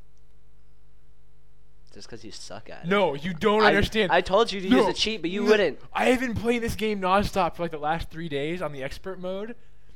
Just 1.93 2.07
because 2.07 2.23
you 2.23 2.31
suck 2.31 2.69
at 2.69 2.83
it. 2.85 2.87
No, 2.89 3.13
you 3.15 3.33
don't 3.33 3.63
I- 3.63 3.67
understand. 3.67 4.11
I 4.11 4.21
told 4.21 4.51
you 4.51 4.61
to 4.61 4.69
No, 4.69 4.77
use 4.77 4.87
a 4.87 4.93
cheat, 4.93 5.21
but 5.21 5.31
you 5.31 5.43
no, 5.43 5.49
wouldn't. 5.51 5.79
I 5.93 6.05
have 6.05 6.19
been 6.19 6.35
playing 6.35 6.61
this 6.61 6.75
game 6.75 7.01
nonstop 7.01 7.55
for 7.55 7.63
like 7.63 7.71
the 7.71 7.77
last 7.79 8.09
three 8.09 8.29
days 8.29 8.61
on 8.61 8.71
the 8.71 8.83
expert 8.83 9.19
mode, 9.19 9.55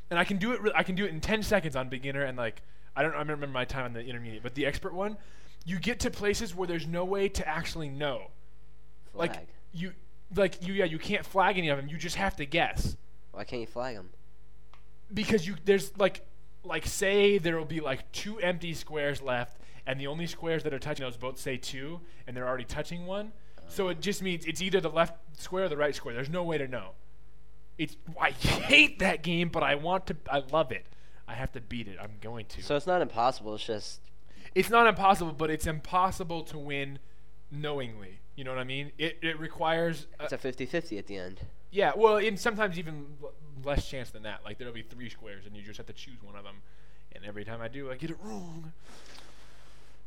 and 0.10 0.18
I 0.18 0.24
can 0.24 0.38
do 0.38 0.54
it. 0.54 0.62
Re- 0.62 0.72
I 0.74 0.84
can 0.84 0.96
do 0.96 1.06
it 1.06 1.10
in 1.12 1.20
ten 1.22 1.44
seconds 1.44 1.76
on 1.76 1.90
beginner 1.90 2.24
and 2.24 2.38
like 2.38 2.62
I 2.96 3.04
don't. 3.04 3.14
I 3.14 3.20
remember 3.20 3.48
my 3.48 3.66
time 3.66 3.86
on 3.86 3.94
the 3.94 4.02
intermediate, 4.02 4.44
but 4.44 4.56
the 4.56 4.66
expert 4.66 4.94
one, 4.94 5.18
you 5.66 5.80
get 5.80 6.00
to 6.02 6.12
places 6.12 6.56
where 6.56 6.68
there's 6.68 6.88
no 6.88 7.06
way 7.06 7.30
to 7.30 7.48
actually 7.48 7.90
know. 7.90 8.32
Flag. 9.14 9.30
Like 9.32 9.48
you, 9.72 9.94
like 10.36 10.66
you. 10.68 10.74
Yeah, 10.74 10.86
you 10.86 11.00
can't 11.00 11.26
flag 11.26 11.58
any 11.58 11.70
of 11.70 11.78
them. 11.78 11.88
You 11.88 11.98
just 11.98 12.16
have 12.16 12.36
to 12.38 12.46
guess 12.46 12.98
Why 13.32 13.44
can't 13.44 13.62
you 13.62 13.68
flag 13.68 13.96
them? 13.96 14.10
because 15.14 15.46
you 15.46 15.56
there's 15.66 15.98
like 15.98 16.26
like 16.64 16.86
say 16.86 17.38
there 17.38 17.58
will 17.58 17.66
be 17.66 17.80
like 17.80 18.10
two 18.12 18.40
empty 18.40 18.74
squares 18.74 19.22
left 19.22 19.60
and 19.86 20.00
the 20.00 20.08
only 20.08 20.28
squares 20.28 20.64
that 20.64 20.74
are 20.74 20.80
touching 20.80 21.04
those 21.06 21.18
both 21.18 21.38
say 21.40 21.58
two 21.58 22.00
and 22.28 22.36
they're 22.38 22.48
already 22.48 22.64
touching 22.64 23.06
one 23.06 23.32
oh. 23.60 23.64
So 23.68 23.88
it 23.90 24.00
just 24.02 24.22
means 24.22 24.46
it's 24.46 24.62
either 24.62 24.80
the 24.80 24.90
left 24.90 25.16
square 25.38 25.66
or 25.66 25.70
the 25.70 25.78
right 25.78 25.96
square. 25.96 26.14
There's 26.14 26.30
no 26.30 26.44
way 26.44 26.58
to 26.58 26.68
know. 26.68 26.92
It's 27.78 27.96
I 28.20 28.32
hate 28.32 29.00
that 29.00 29.24
game, 29.24 29.50
but 29.50 29.64
I 29.64 29.76
want 29.76 30.08
to. 30.08 30.16
I 30.30 30.44
love 30.52 30.72
it. 30.72 30.86
I 31.28 31.34
have 31.34 31.52
to 31.54 31.62
beat 31.62 31.88
it. 31.88 31.98
I'm 32.02 32.14
going 32.22 32.46
to. 32.48 32.62
So 32.62 32.76
it's 32.76 32.88
not 32.88 33.02
impossible. 33.02 33.56
It's 33.56 33.66
just 33.66 34.02
it's 34.56 34.70
not 34.70 34.88
impossible, 34.88 35.32
but 35.34 35.50
it's 35.50 35.66
impossible 35.68 36.44
to 36.44 36.58
win 36.58 37.00
knowingly. 37.52 38.20
You 38.36 38.44
know 38.44 38.52
what 38.52 38.60
I 38.60 38.64
mean? 38.66 38.92
It 38.98 39.18
it 39.22 39.40
requires. 39.40 40.08
a- 40.20 40.24
it's 40.24 40.34
a 40.34 40.38
50-50 40.38 40.98
at 40.98 41.08
the 41.08 41.18
end. 41.18 41.42
yeah, 41.72 41.92
well, 41.96 42.18
and 42.18 42.40
sometimes 42.40 42.78
even 42.80 43.06
l- 43.24 43.32
less 43.64 43.88
chance 43.88 44.10
than 44.10 44.24
that. 44.24 44.40
Like 44.44 44.58
there'll 44.58 44.74
be 44.74 44.82
three 44.82 45.10
squares, 45.10 45.46
and 45.46 45.56
you 45.56 45.62
just 45.64 45.78
have 45.78 45.88
to 45.88 45.94
choose 45.94 46.22
one 46.22 46.36
of 46.36 46.44
them. 46.44 46.58
And 47.14 47.24
every 47.26 47.44
time 47.46 47.62
I 47.62 47.68
do, 47.68 47.92
I 47.92 47.96
get 47.96 48.10
it 48.10 48.18
wrong. 48.22 48.74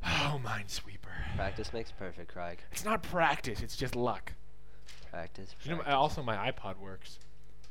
Oh, 0.06 0.38
Minesweeper. 0.44 1.34
Practice 1.36 1.72
makes 1.72 1.90
perfect, 1.90 2.30
Craig. 2.32 2.58
It's 2.72 2.84
not 2.84 3.02
practice. 3.02 3.62
It's 3.62 3.74
just 3.74 3.96
luck. 3.96 4.32
Practice. 5.10 5.54
You 5.64 5.76
know, 5.76 5.82
also 5.86 6.22
my 6.22 6.50
iPod 6.50 6.78
works. 6.78 7.18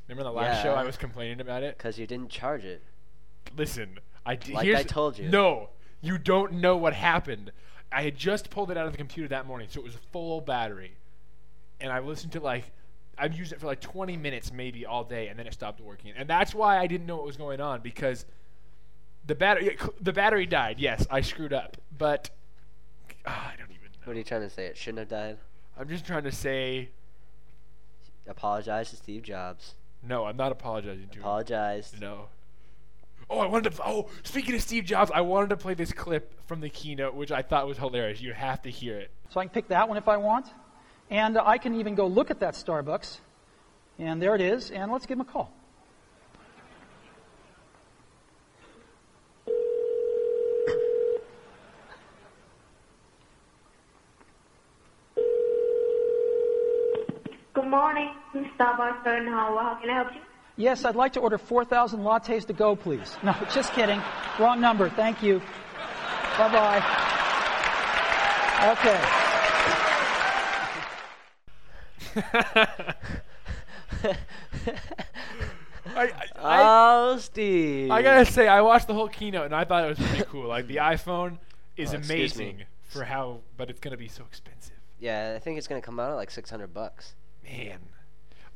Remember 0.08 0.24
the 0.24 0.32
last 0.32 0.62
show 0.62 0.74
I 0.74 0.82
was 0.82 0.96
complaining 0.96 1.40
about 1.40 1.62
it? 1.62 1.78
Cause 1.78 1.96
you 1.96 2.06
didn't 2.08 2.30
charge 2.30 2.64
it. 2.64 2.82
Listen, 3.56 3.98
I 4.26 4.36
d- 4.36 4.52
Like 4.52 4.68
I 4.74 4.82
told 4.82 5.18
you. 5.18 5.28
No, 5.28 5.70
you 6.00 6.18
don't 6.18 6.54
know 6.54 6.76
what 6.76 6.94
happened. 6.94 7.52
I 7.92 8.02
had 8.02 8.16
just 8.16 8.50
pulled 8.50 8.70
it 8.70 8.76
out 8.76 8.86
of 8.86 8.92
the 8.92 8.98
computer 8.98 9.28
that 9.28 9.46
morning, 9.46 9.68
so 9.70 9.80
it 9.80 9.84
was 9.84 9.94
full 10.12 10.40
battery, 10.40 10.96
and 11.80 11.92
I 11.92 12.00
listened 12.00 12.32
to 12.32 12.40
like 12.40 12.70
I've 13.16 13.34
used 13.34 13.52
it 13.52 13.60
for 13.60 13.66
like 13.66 13.80
20 13.80 14.16
minutes 14.16 14.52
maybe 14.52 14.84
all 14.84 15.04
day, 15.04 15.28
and 15.28 15.38
then 15.38 15.46
it 15.46 15.52
stopped 15.52 15.80
working, 15.80 16.12
and 16.16 16.28
that's 16.28 16.52
why 16.54 16.78
I 16.78 16.88
didn't 16.88 17.06
know 17.06 17.16
what 17.16 17.26
was 17.26 17.36
going 17.36 17.60
on 17.60 17.80
because 17.80 18.24
the 19.26 19.34
battery 19.36 19.78
the 20.00 20.12
battery 20.12 20.46
died. 20.46 20.80
Yes, 20.80 21.06
I 21.10 21.20
screwed 21.20 21.52
up, 21.52 21.76
but 21.96 22.30
ah, 23.26 23.52
I 23.52 23.56
don't 23.56 23.70
even 23.70 23.84
know. 23.92 23.98
What 24.04 24.14
are 24.14 24.18
you 24.18 24.24
trying 24.24 24.42
to 24.42 24.50
say? 24.50 24.66
It 24.66 24.76
shouldn't 24.76 24.98
have 24.98 25.08
died. 25.08 25.38
I'm 25.78 25.88
just 25.88 26.04
trying 26.06 26.24
to 26.24 26.32
say 26.32 26.90
Apologize 28.26 28.90
to 28.90 28.96
Steve 28.96 29.22
Jobs. 29.22 29.74
no. 30.02 30.24
I'm 30.24 30.36
not 30.36 30.50
apologizing 30.50 31.08
to 31.08 31.14
him. 31.16 31.22
Apologize. 31.22 31.94
No. 32.00 32.26
Oh, 33.30 33.38
I 33.38 33.46
wanted 33.46 33.72
to. 33.72 33.82
Oh, 33.84 34.08
speaking 34.22 34.54
of 34.54 34.60
Steve 34.60 34.84
Jobs, 34.84 35.10
I 35.12 35.22
wanted 35.22 35.50
to 35.50 35.56
play 35.56 35.74
this 35.74 35.92
clip 35.92 36.34
from 36.46 36.60
the 36.60 36.68
keynote, 36.68 37.14
which 37.14 37.32
I 37.32 37.42
thought 37.42 37.66
was 37.66 37.78
hilarious. 37.78 38.20
You 38.20 38.32
have 38.32 38.62
to 38.62 38.70
hear 38.70 38.98
it. 38.98 39.10
So 39.30 39.40
I 39.40 39.44
can 39.44 39.50
pick 39.50 39.68
that 39.68 39.88
one 39.88 39.96
if 39.96 40.08
I 40.08 40.16
want. 40.16 40.46
And 41.10 41.38
I 41.38 41.58
can 41.58 41.74
even 41.80 41.94
go 41.94 42.06
look 42.06 42.30
at 42.30 42.40
that 42.40 42.54
Starbucks. 42.54 43.18
And 43.98 44.20
there 44.20 44.34
it 44.34 44.40
is. 44.40 44.70
And 44.70 44.90
let's 44.92 45.06
give 45.06 45.16
him 45.16 45.22
a 45.22 45.24
call. 45.24 45.52
Good 57.54 57.70
morning, 57.70 58.10
Starbucks 58.34 59.06
and 59.06 59.28
how, 59.28 59.56
how 59.58 59.78
can 59.80 59.90
I 59.90 59.94
help 59.94 60.14
you? 60.14 60.20
Yes, 60.56 60.84
I'd 60.84 60.94
like 60.96 61.12
to 61.14 61.20
order 61.20 61.38
4,000 61.38 62.00
lattes 62.00 62.46
to 62.46 62.52
go, 62.52 62.76
please. 62.76 63.16
No, 63.22 63.34
just 63.52 63.72
kidding. 63.72 64.00
Wrong 64.38 64.60
number. 64.60 64.88
Thank 64.88 65.22
you. 65.22 65.40
Bye 66.38 66.52
bye. 66.52 66.82
Okay. 68.72 69.00
I, 75.86 76.12
I, 76.36 76.38
Oh, 76.38 77.16
Steve. 77.18 77.90
I, 77.90 77.96
I 77.98 78.02
gotta 78.02 78.24
say, 78.26 78.48
I 78.48 78.60
watched 78.62 78.86
the 78.86 78.94
whole 78.94 79.08
keynote 79.08 79.46
and 79.46 79.54
I 79.54 79.64
thought 79.64 79.84
it 79.84 79.98
was 79.98 80.08
pretty 80.08 80.24
cool. 80.24 80.48
Like 80.48 80.66
the 80.66 80.76
iPhone 80.76 81.38
is 81.76 81.92
Oh, 81.92 81.96
amazing 81.98 82.64
for 82.88 83.04
how, 83.04 83.40
but 83.56 83.70
it's 83.70 83.80
gonna 83.80 83.96
be 83.96 84.08
so 84.08 84.24
expensive. 84.24 84.74
Yeah, 85.00 85.34
I 85.36 85.38
think 85.38 85.58
it's 85.58 85.66
gonna 85.68 85.82
come 85.82 86.00
out 86.00 86.10
at 86.10 86.14
like 86.14 86.30
600 86.30 86.72
bucks. 86.72 87.14
Man, 87.44 87.78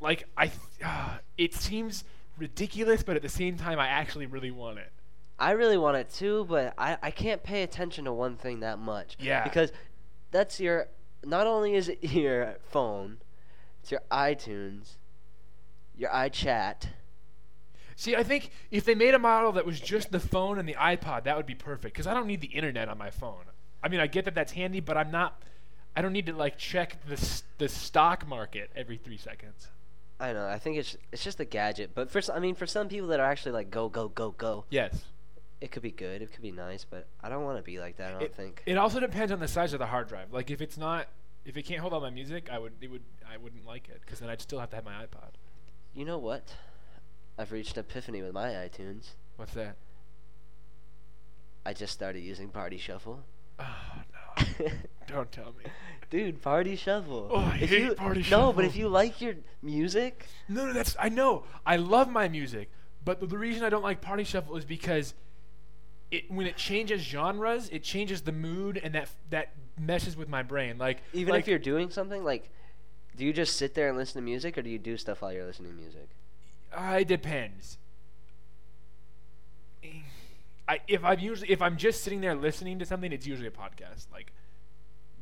like 0.00 0.24
I, 0.36 0.50
uh, 0.84 1.18
it 1.38 1.54
seems 1.54 2.04
ridiculous, 2.38 3.02
but 3.02 3.16
at 3.16 3.22
the 3.22 3.28
same 3.28 3.56
time, 3.56 3.78
I 3.78 3.88
actually 3.88 4.26
really 4.26 4.50
want 4.50 4.78
it. 4.78 4.92
I 5.38 5.52
really 5.52 5.78
want 5.78 5.96
it 5.96 6.10
too, 6.10 6.46
but 6.48 6.74
I, 6.76 6.98
I 7.00 7.10
can't 7.10 7.42
pay 7.42 7.62
attention 7.62 8.06
to 8.06 8.12
one 8.12 8.36
thing 8.36 8.60
that 8.60 8.78
much. 8.78 9.16
Yeah. 9.20 9.44
Because 9.44 9.72
that's 10.30 10.58
your. 10.58 10.88
Not 11.24 11.46
only 11.46 11.74
is 11.74 11.88
it 11.88 12.02
your 12.02 12.56
phone, 12.70 13.18
it's 13.80 13.90
your 13.90 14.02
iTunes, 14.10 14.96
your 15.96 16.10
iChat. 16.10 16.88
See, 17.96 18.14
I 18.14 18.22
think 18.22 18.50
if 18.70 18.84
they 18.84 18.94
made 18.94 19.14
a 19.14 19.18
model 19.18 19.52
that 19.52 19.66
was 19.66 19.80
just 19.80 20.12
the 20.12 20.20
phone 20.20 20.58
and 20.58 20.68
the 20.68 20.74
iPod, 20.74 21.24
that 21.24 21.36
would 21.36 21.46
be 21.46 21.56
perfect. 21.56 21.94
Because 21.94 22.06
I 22.06 22.14
don't 22.14 22.28
need 22.28 22.40
the 22.40 22.48
internet 22.48 22.88
on 22.88 22.96
my 22.96 23.10
phone. 23.10 23.44
I 23.82 23.88
mean, 23.88 24.00
I 24.00 24.06
get 24.06 24.24
that 24.24 24.34
that's 24.34 24.52
handy, 24.52 24.80
but 24.80 24.96
I'm 24.96 25.10
not. 25.10 25.42
I 25.96 26.02
don't 26.02 26.12
need 26.12 26.26
to 26.26 26.32
like 26.32 26.58
check 26.58 26.96
the 27.08 27.42
the 27.58 27.68
stock 27.68 28.26
market 28.26 28.70
every 28.74 28.96
three 28.96 29.16
seconds. 29.16 29.68
I 30.20 30.32
know. 30.32 30.46
I 30.48 30.58
think 30.58 30.76
it's 30.78 30.96
it's 31.12 31.22
just 31.22 31.38
a 31.40 31.44
gadget, 31.44 31.90
but 31.94 32.10
for 32.10 32.20
I 32.32 32.38
mean, 32.40 32.54
for 32.54 32.66
some 32.66 32.88
people 32.88 33.08
that 33.08 33.20
are 33.20 33.30
actually 33.30 33.52
like 33.52 33.70
go 33.70 33.88
go 33.88 34.08
go 34.08 34.30
go, 34.32 34.64
Yes. 34.70 35.04
it 35.60 35.70
could 35.70 35.82
be 35.82 35.92
good. 35.92 36.22
It 36.22 36.32
could 36.32 36.42
be 36.42 36.50
nice, 36.52 36.84
but 36.84 37.06
I 37.22 37.28
don't 37.28 37.44
want 37.44 37.56
to 37.58 37.62
be 37.62 37.78
like 37.78 37.96
that. 37.98 38.08
I 38.08 38.12
don't 38.12 38.22
It, 38.22 38.34
think. 38.34 38.62
it 38.66 38.76
also 38.76 38.98
depends 39.00 39.30
on 39.32 39.38
the 39.40 39.48
size 39.48 39.72
of 39.72 39.78
the 39.78 39.86
hard 39.86 40.08
drive. 40.08 40.32
Like 40.32 40.50
if 40.50 40.60
it's 40.60 40.76
not, 40.76 41.06
if 41.44 41.56
it 41.56 41.62
can't 41.62 41.80
hold 41.80 41.92
all 41.92 42.00
my 42.00 42.10
music, 42.10 42.48
I 42.50 42.58
would 42.58 42.72
it 42.80 42.90
would 42.90 43.02
I 43.32 43.36
wouldn't 43.36 43.64
like 43.64 43.88
it 43.88 44.00
because 44.04 44.18
then 44.18 44.28
I'd 44.28 44.40
still 44.40 44.58
have 44.58 44.70
to 44.70 44.76
have 44.76 44.84
my 44.84 44.94
iPod. 45.04 45.34
you 45.94 46.04
know 46.04 46.18
what? 46.18 46.54
I've 47.38 47.52
reached 47.52 47.78
epiphany 47.78 48.20
with 48.20 48.32
my 48.32 48.48
iTunes. 48.48 49.10
What's 49.36 49.54
that? 49.54 49.76
I 51.64 51.72
just 51.74 51.92
started 51.92 52.20
using 52.20 52.48
Party 52.48 52.78
Shuffle. 52.78 53.24
Oh 53.58 53.64
no! 54.60 54.68
don't 55.08 55.30
tell 55.32 55.54
me. 55.58 55.70
Dude, 56.10 56.40
Party 56.40 56.74
Shuffle. 56.76 57.28
Oh, 57.30 57.36
I 57.36 57.58
if 57.60 57.70
hate 57.70 57.82
you, 57.82 57.94
Party 57.94 58.24
No, 58.30 58.52
but 58.52 58.64
if 58.64 58.76
you 58.76 58.88
like 58.88 59.20
your 59.20 59.34
music, 59.62 60.26
No, 60.48 60.66
no, 60.66 60.72
that's 60.72 60.96
I 60.98 61.10
know. 61.10 61.44
I 61.66 61.76
love 61.76 62.08
my 62.08 62.28
music, 62.28 62.70
but 63.04 63.20
the, 63.20 63.26
the 63.26 63.38
reason 63.38 63.62
I 63.62 63.68
don't 63.68 63.82
like 63.82 64.00
Party 64.00 64.24
Shuffle 64.24 64.56
is 64.56 64.64
because 64.64 65.14
it 66.10 66.30
when 66.30 66.46
it 66.46 66.56
changes 66.56 67.02
genres, 67.02 67.68
it 67.70 67.82
changes 67.82 68.22
the 68.22 68.32
mood, 68.32 68.80
and 68.82 68.94
that 68.94 69.10
that 69.30 69.52
messes 69.78 70.16
with 70.16 70.28
my 70.28 70.42
brain. 70.42 70.78
Like 70.78 71.02
even 71.12 71.34
like, 71.34 71.42
if 71.42 71.48
you're 71.48 71.58
doing 71.58 71.90
something, 71.90 72.24
like, 72.24 72.48
do 73.16 73.24
you 73.24 73.32
just 73.32 73.56
sit 73.56 73.74
there 73.74 73.88
and 73.88 73.98
listen 73.98 74.14
to 74.14 74.24
music, 74.24 74.56
or 74.56 74.62
do 74.62 74.70
you 74.70 74.78
do 74.78 74.96
stuff 74.96 75.20
while 75.20 75.32
you're 75.32 75.44
listening 75.44 75.72
to 75.72 75.76
music? 75.76 76.08
Uh, 76.72 76.98
it 77.00 77.08
depends. 77.08 77.78
I 80.68 80.80
if 80.86 81.04
I'm 81.04 81.18
usually 81.18 81.50
if 81.50 81.62
I'm 81.62 81.76
just 81.76 82.02
sitting 82.04 82.20
there 82.20 82.34
listening 82.34 82.78
to 82.80 82.86
something, 82.86 83.12
it's 83.12 83.26
usually 83.26 83.48
a 83.48 83.52
podcast. 83.52 84.06
Like, 84.12 84.32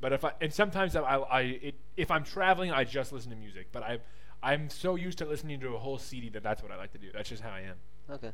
but 0.00 0.12
if 0.12 0.24
I 0.24 0.32
and 0.40 0.52
sometimes 0.52 0.96
I, 0.96 1.00
I, 1.02 1.16
I 1.18 1.40
it, 1.42 1.74
if 1.96 2.10
I'm 2.10 2.24
traveling, 2.24 2.72
I 2.72 2.84
just 2.84 3.12
listen 3.12 3.30
to 3.30 3.36
music. 3.36 3.68
But 3.72 3.82
I 3.82 3.98
I'm 4.42 4.68
so 4.70 4.96
used 4.96 5.18
to 5.18 5.24
listening 5.24 5.60
to 5.60 5.74
a 5.74 5.78
whole 5.78 5.98
CD 5.98 6.28
that 6.30 6.42
that's 6.42 6.62
what 6.62 6.72
I 6.72 6.76
like 6.76 6.92
to 6.92 6.98
do. 6.98 7.08
That's 7.14 7.28
just 7.28 7.42
how 7.42 7.50
I 7.50 7.60
am. 7.60 7.76
Okay. 8.10 8.32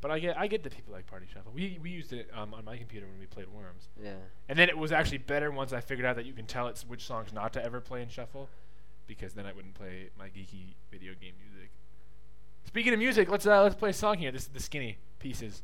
But 0.00 0.10
I 0.10 0.18
get 0.18 0.36
I 0.36 0.46
get 0.48 0.64
that 0.64 0.74
people 0.74 0.92
like 0.92 1.06
Party 1.06 1.26
Shuffle. 1.32 1.52
We 1.54 1.78
we 1.80 1.90
used 1.90 2.12
it 2.12 2.28
um, 2.34 2.54
on 2.54 2.64
my 2.64 2.76
computer 2.76 3.06
when 3.06 3.18
we 3.20 3.26
played 3.26 3.46
Worms, 3.48 3.88
Yeah. 4.02 4.14
and 4.48 4.58
then 4.58 4.68
it 4.68 4.76
was 4.76 4.90
actually 4.90 5.18
better 5.18 5.50
once 5.52 5.72
I 5.72 5.80
figured 5.80 6.04
out 6.04 6.16
that 6.16 6.26
you 6.26 6.32
can 6.32 6.46
tell 6.46 6.66
it's 6.66 6.84
which 6.86 7.04
songs 7.04 7.32
not 7.32 7.52
to 7.52 7.64
ever 7.64 7.80
play 7.80 8.02
in 8.02 8.08
shuffle, 8.08 8.48
because 9.06 9.34
then 9.34 9.46
I 9.46 9.52
wouldn't 9.52 9.74
play 9.74 10.08
my 10.18 10.26
geeky 10.26 10.74
video 10.90 11.12
game 11.20 11.34
music. 11.40 11.70
Speaking 12.64 12.92
of 12.92 12.98
music, 12.98 13.28
let's 13.30 13.46
uh, 13.46 13.62
let's 13.62 13.74
play 13.74 13.90
a 13.90 13.94
song 13.94 14.18
here. 14.18 14.32
This 14.32 14.42
is 14.42 14.48
the 14.48 14.60
Skinny 14.60 14.98
Pieces. 15.18 15.62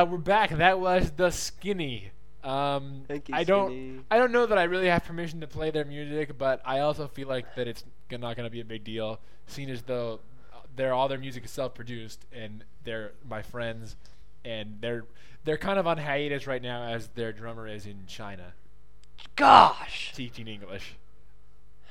Uh, 0.00 0.04
we're 0.04 0.18
back. 0.18 0.50
That 0.50 0.78
was 0.78 1.10
the 1.12 1.30
Skinny. 1.30 2.10
Um, 2.44 3.02
Thank 3.08 3.28
you, 3.28 3.34
I 3.34 3.44
don't. 3.44 3.70
Skinny. 3.70 4.00
I 4.10 4.18
don't 4.18 4.32
know 4.32 4.46
that 4.46 4.58
I 4.58 4.64
really 4.64 4.88
have 4.88 5.04
permission 5.04 5.40
to 5.40 5.46
play 5.46 5.70
their 5.70 5.84
music, 5.84 6.36
but 6.36 6.60
I 6.64 6.80
also 6.80 7.08
feel 7.08 7.28
like 7.28 7.54
that 7.56 7.66
it's 7.66 7.84
not 8.10 8.20
going 8.20 8.44
to 8.44 8.50
be 8.50 8.60
a 8.60 8.64
big 8.64 8.84
deal, 8.84 9.20
seeing 9.46 9.70
as 9.70 9.82
though 9.82 10.20
uh, 10.52 10.58
they're 10.76 10.92
all 10.92 11.08
their 11.08 11.18
music 11.18 11.44
is 11.44 11.50
self-produced 11.50 12.24
and 12.32 12.64
they're 12.84 13.12
my 13.28 13.42
friends, 13.42 13.96
and 14.44 14.78
they're 14.80 15.04
they're 15.44 15.56
kind 15.56 15.78
of 15.78 15.86
on 15.86 15.98
hiatus 15.98 16.46
right 16.46 16.62
now 16.62 16.84
as 16.84 17.08
their 17.08 17.32
drummer 17.32 17.66
is 17.66 17.86
in 17.86 18.06
China 18.06 18.54
Gosh, 19.34 20.12
teaching 20.14 20.48
English. 20.48 20.96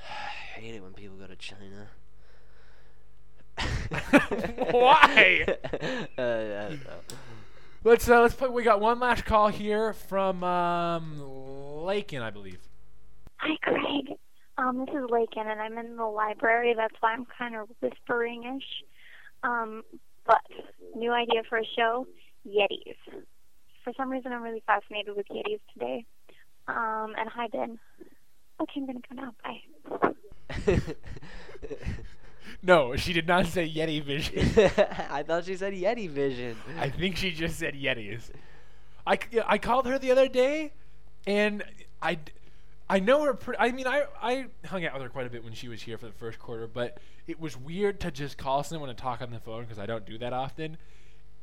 I 0.56 0.60
hate 0.60 0.74
it 0.74 0.82
when 0.82 0.92
people 0.92 1.16
go 1.16 1.26
to 1.26 1.36
China. 1.36 1.88
Why? 4.70 5.44
uh, 6.18 6.22
I 6.22 6.68
don't 6.68 6.84
know. 6.84 7.16
Let's 7.86 8.08
uh, 8.10 8.20
let's 8.20 8.34
play. 8.34 8.48
We 8.48 8.64
got 8.64 8.80
one 8.80 8.98
last 8.98 9.24
call 9.24 9.46
here 9.46 9.92
from 9.92 10.42
um, 10.42 11.20
Lakin, 11.84 12.20
I 12.20 12.30
believe. 12.30 12.58
Hi, 13.36 13.56
Craig. 13.62 14.18
Um, 14.58 14.78
this 14.78 14.88
is 14.88 15.08
Lakin, 15.08 15.46
and 15.46 15.60
I'm 15.60 15.78
in 15.78 15.96
the 15.96 16.04
library. 16.04 16.74
That's 16.76 16.96
why 16.98 17.12
I'm 17.12 17.28
kind 17.38 17.54
of 17.54 17.68
whispering-ish. 17.80 18.64
Um, 19.44 19.84
but 20.26 20.40
new 20.96 21.12
idea 21.12 21.44
for 21.48 21.58
a 21.58 21.64
show: 21.76 22.08
Yetis. 22.44 22.96
For 23.84 23.92
some 23.96 24.10
reason, 24.10 24.32
I'm 24.32 24.42
really 24.42 24.64
fascinated 24.66 25.14
with 25.14 25.28
Yetis 25.28 25.60
today. 25.72 26.04
Um, 26.66 27.14
and 27.16 27.28
hi, 27.28 27.46
Ben. 27.52 27.78
Okay, 28.60 28.80
I'm 28.80 28.86
gonna 28.86 28.98
go 29.08 29.14
now. 29.14 29.32
Bye. 30.72 30.94
No, 32.62 32.96
she 32.96 33.12
did 33.12 33.26
not 33.26 33.46
say 33.46 33.70
Yeti 33.70 34.02
Vision. 34.02 34.38
I 35.10 35.22
thought 35.22 35.44
she 35.44 35.56
said 35.56 35.72
Yeti 35.72 36.08
Vision. 36.08 36.56
I 36.78 36.90
think 36.90 37.16
she 37.16 37.30
just 37.30 37.58
said 37.58 37.74
Yetis. 37.74 38.30
I, 39.06 39.18
I 39.46 39.58
called 39.58 39.86
her 39.86 39.98
the 39.98 40.10
other 40.10 40.28
day, 40.28 40.72
and 41.26 41.62
I, 42.02 42.18
I 42.90 42.98
know 42.98 43.22
her. 43.24 43.34
Pre- 43.34 43.56
I 43.58 43.70
mean, 43.70 43.86
I 43.86 44.04
I 44.20 44.46
hung 44.66 44.84
out 44.84 44.94
with 44.94 45.02
her 45.02 45.08
quite 45.08 45.26
a 45.26 45.30
bit 45.30 45.44
when 45.44 45.52
she 45.52 45.68
was 45.68 45.82
here 45.82 45.96
for 45.96 46.06
the 46.06 46.12
first 46.12 46.38
quarter, 46.38 46.66
but 46.66 46.98
it 47.26 47.38
was 47.38 47.56
weird 47.56 48.00
to 48.00 48.10
just 48.10 48.36
call 48.36 48.62
someone 48.64 48.88
and 48.88 48.98
talk 48.98 49.22
on 49.22 49.30
the 49.30 49.38
phone 49.38 49.62
because 49.62 49.78
I 49.78 49.86
don't 49.86 50.04
do 50.04 50.18
that 50.18 50.32
often. 50.32 50.76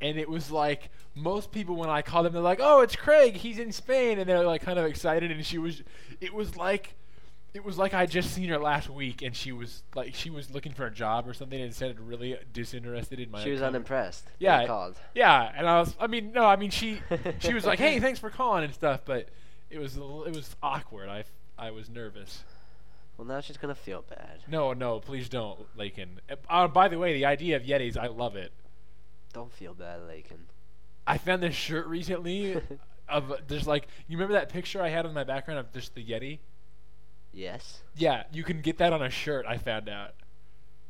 And 0.00 0.18
it 0.18 0.28
was 0.28 0.50
like 0.50 0.90
most 1.14 1.52
people 1.52 1.76
when 1.76 1.88
I 1.88 2.02
call 2.02 2.22
them, 2.22 2.32
they're 2.34 2.42
like, 2.42 2.60
"Oh, 2.60 2.80
it's 2.80 2.96
Craig. 2.96 3.36
He's 3.36 3.58
in 3.58 3.72
Spain," 3.72 4.18
and 4.18 4.28
they're 4.28 4.44
like 4.44 4.60
kind 4.60 4.78
of 4.78 4.84
excited. 4.84 5.30
And 5.30 5.44
she 5.46 5.58
was, 5.58 5.82
it 6.20 6.34
was 6.34 6.56
like. 6.56 6.96
It 7.54 7.64
was 7.64 7.78
like 7.78 7.94
I 7.94 8.04
just 8.06 8.32
seen 8.32 8.48
her 8.48 8.58
last 8.58 8.90
week, 8.90 9.22
and 9.22 9.34
she 9.34 9.52
was 9.52 9.84
like 9.94 10.12
she 10.14 10.28
was 10.28 10.50
looking 10.50 10.72
for 10.72 10.86
a 10.86 10.90
job 10.90 11.28
or 11.28 11.32
something, 11.34 11.60
and 11.60 11.72
sounded 11.72 12.00
really 12.00 12.36
disinterested 12.52 13.20
in 13.20 13.30
my. 13.30 13.44
She 13.44 13.50
was 13.52 13.60
conver- 13.60 13.66
unimpressed. 13.68 14.24
Yeah, 14.40 14.66
called. 14.66 14.96
yeah, 15.14 15.52
and 15.56 15.68
I 15.68 15.78
was. 15.78 15.94
I 16.00 16.08
mean, 16.08 16.32
no, 16.32 16.44
I 16.44 16.56
mean 16.56 16.70
she. 16.70 17.00
she 17.38 17.54
was 17.54 17.64
like, 17.64 17.78
"Hey, 17.78 18.00
thanks 18.00 18.18
for 18.18 18.28
calling 18.28 18.64
and 18.64 18.74
stuff," 18.74 19.02
but 19.04 19.28
it 19.70 19.78
was 19.78 19.94
a 19.96 20.00
little- 20.00 20.24
it 20.24 20.34
was 20.34 20.56
awkward. 20.64 21.08
I 21.08 21.24
I 21.56 21.70
was 21.70 21.88
nervous. 21.88 22.42
Well, 23.16 23.28
now 23.28 23.40
she's 23.40 23.56
gonna 23.56 23.76
feel 23.76 24.02
bad. 24.08 24.40
No, 24.48 24.72
no, 24.72 24.98
please 24.98 25.28
don't, 25.28 25.60
Lakin. 25.76 26.20
Uh, 26.50 26.66
by 26.66 26.88
the 26.88 26.98
way, 26.98 27.14
the 27.14 27.26
idea 27.26 27.54
of 27.54 27.62
Yetis, 27.62 27.96
I 27.96 28.08
love 28.08 28.34
it. 28.34 28.50
Don't 29.32 29.52
feel 29.52 29.74
bad, 29.74 30.00
Lakin. 30.08 30.46
I 31.06 31.18
found 31.18 31.40
this 31.40 31.54
shirt 31.54 31.86
recently 31.86 32.60
of 33.08 33.32
there's 33.46 33.68
like 33.68 33.86
you 34.08 34.16
remember 34.16 34.32
that 34.34 34.48
picture 34.48 34.82
I 34.82 34.88
had 34.88 35.06
on 35.06 35.14
my 35.14 35.22
background 35.22 35.60
of 35.60 35.72
just 35.72 35.94
the 35.94 36.04
Yeti. 36.04 36.40
Yes. 37.34 37.82
Yeah, 37.96 38.24
you 38.32 38.44
can 38.44 38.60
get 38.60 38.78
that 38.78 38.92
on 38.92 39.02
a 39.02 39.10
shirt. 39.10 39.44
I 39.46 39.58
found 39.58 39.88
out 39.88 40.14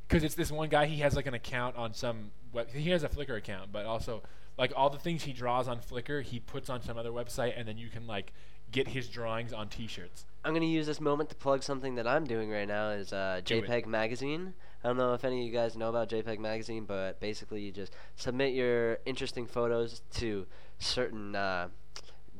because 0.06 0.22
it's 0.22 0.34
this 0.34 0.52
one 0.52 0.68
guy. 0.68 0.86
He 0.86 0.98
has 0.98 1.16
like 1.16 1.26
an 1.26 1.34
account 1.34 1.76
on 1.76 1.94
some 1.94 2.30
web. 2.52 2.68
He 2.70 2.90
has 2.90 3.02
a 3.02 3.08
Flickr 3.08 3.36
account, 3.36 3.72
but 3.72 3.86
also 3.86 4.22
like 4.56 4.72
all 4.76 4.90
the 4.90 4.98
things 4.98 5.24
he 5.24 5.32
draws 5.32 5.68
on 5.68 5.80
Flickr, 5.80 6.22
he 6.22 6.38
puts 6.40 6.70
on 6.70 6.82
some 6.82 6.96
other 6.96 7.10
website, 7.10 7.54
and 7.56 7.66
then 7.66 7.78
you 7.78 7.88
can 7.88 8.06
like 8.06 8.32
get 8.70 8.88
his 8.88 9.08
drawings 9.08 9.52
on 9.52 9.68
T-shirts. 9.68 10.24
I'm 10.44 10.52
gonna 10.52 10.66
use 10.66 10.86
this 10.86 11.00
moment 11.00 11.30
to 11.30 11.36
plug 11.36 11.62
something 11.62 11.94
that 11.94 12.06
I'm 12.06 12.24
doing 12.24 12.50
right 12.50 12.68
now. 12.68 12.90
Is 12.90 13.12
uh, 13.12 13.40
JPEG 13.44 13.86
Magazine. 13.86 14.54
I 14.82 14.88
don't 14.88 14.98
know 14.98 15.14
if 15.14 15.24
any 15.24 15.40
of 15.40 15.46
you 15.46 15.52
guys 15.52 15.76
know 15.76 15.88
about 15.88 16.10
JPEG 16.10 16.38
Magazine, 16.38 16.84
but 16.84 17.18
basically 17.18 17.62
you 17.62 17.72
just 17.72 17.94
submit 18.16 18.52
your 18.52 18.98
interesting 19.06 19.46
photos 19.46 20.02
to 20.16 20.46
certain 20.78 21.34
uh, 21.34 21.68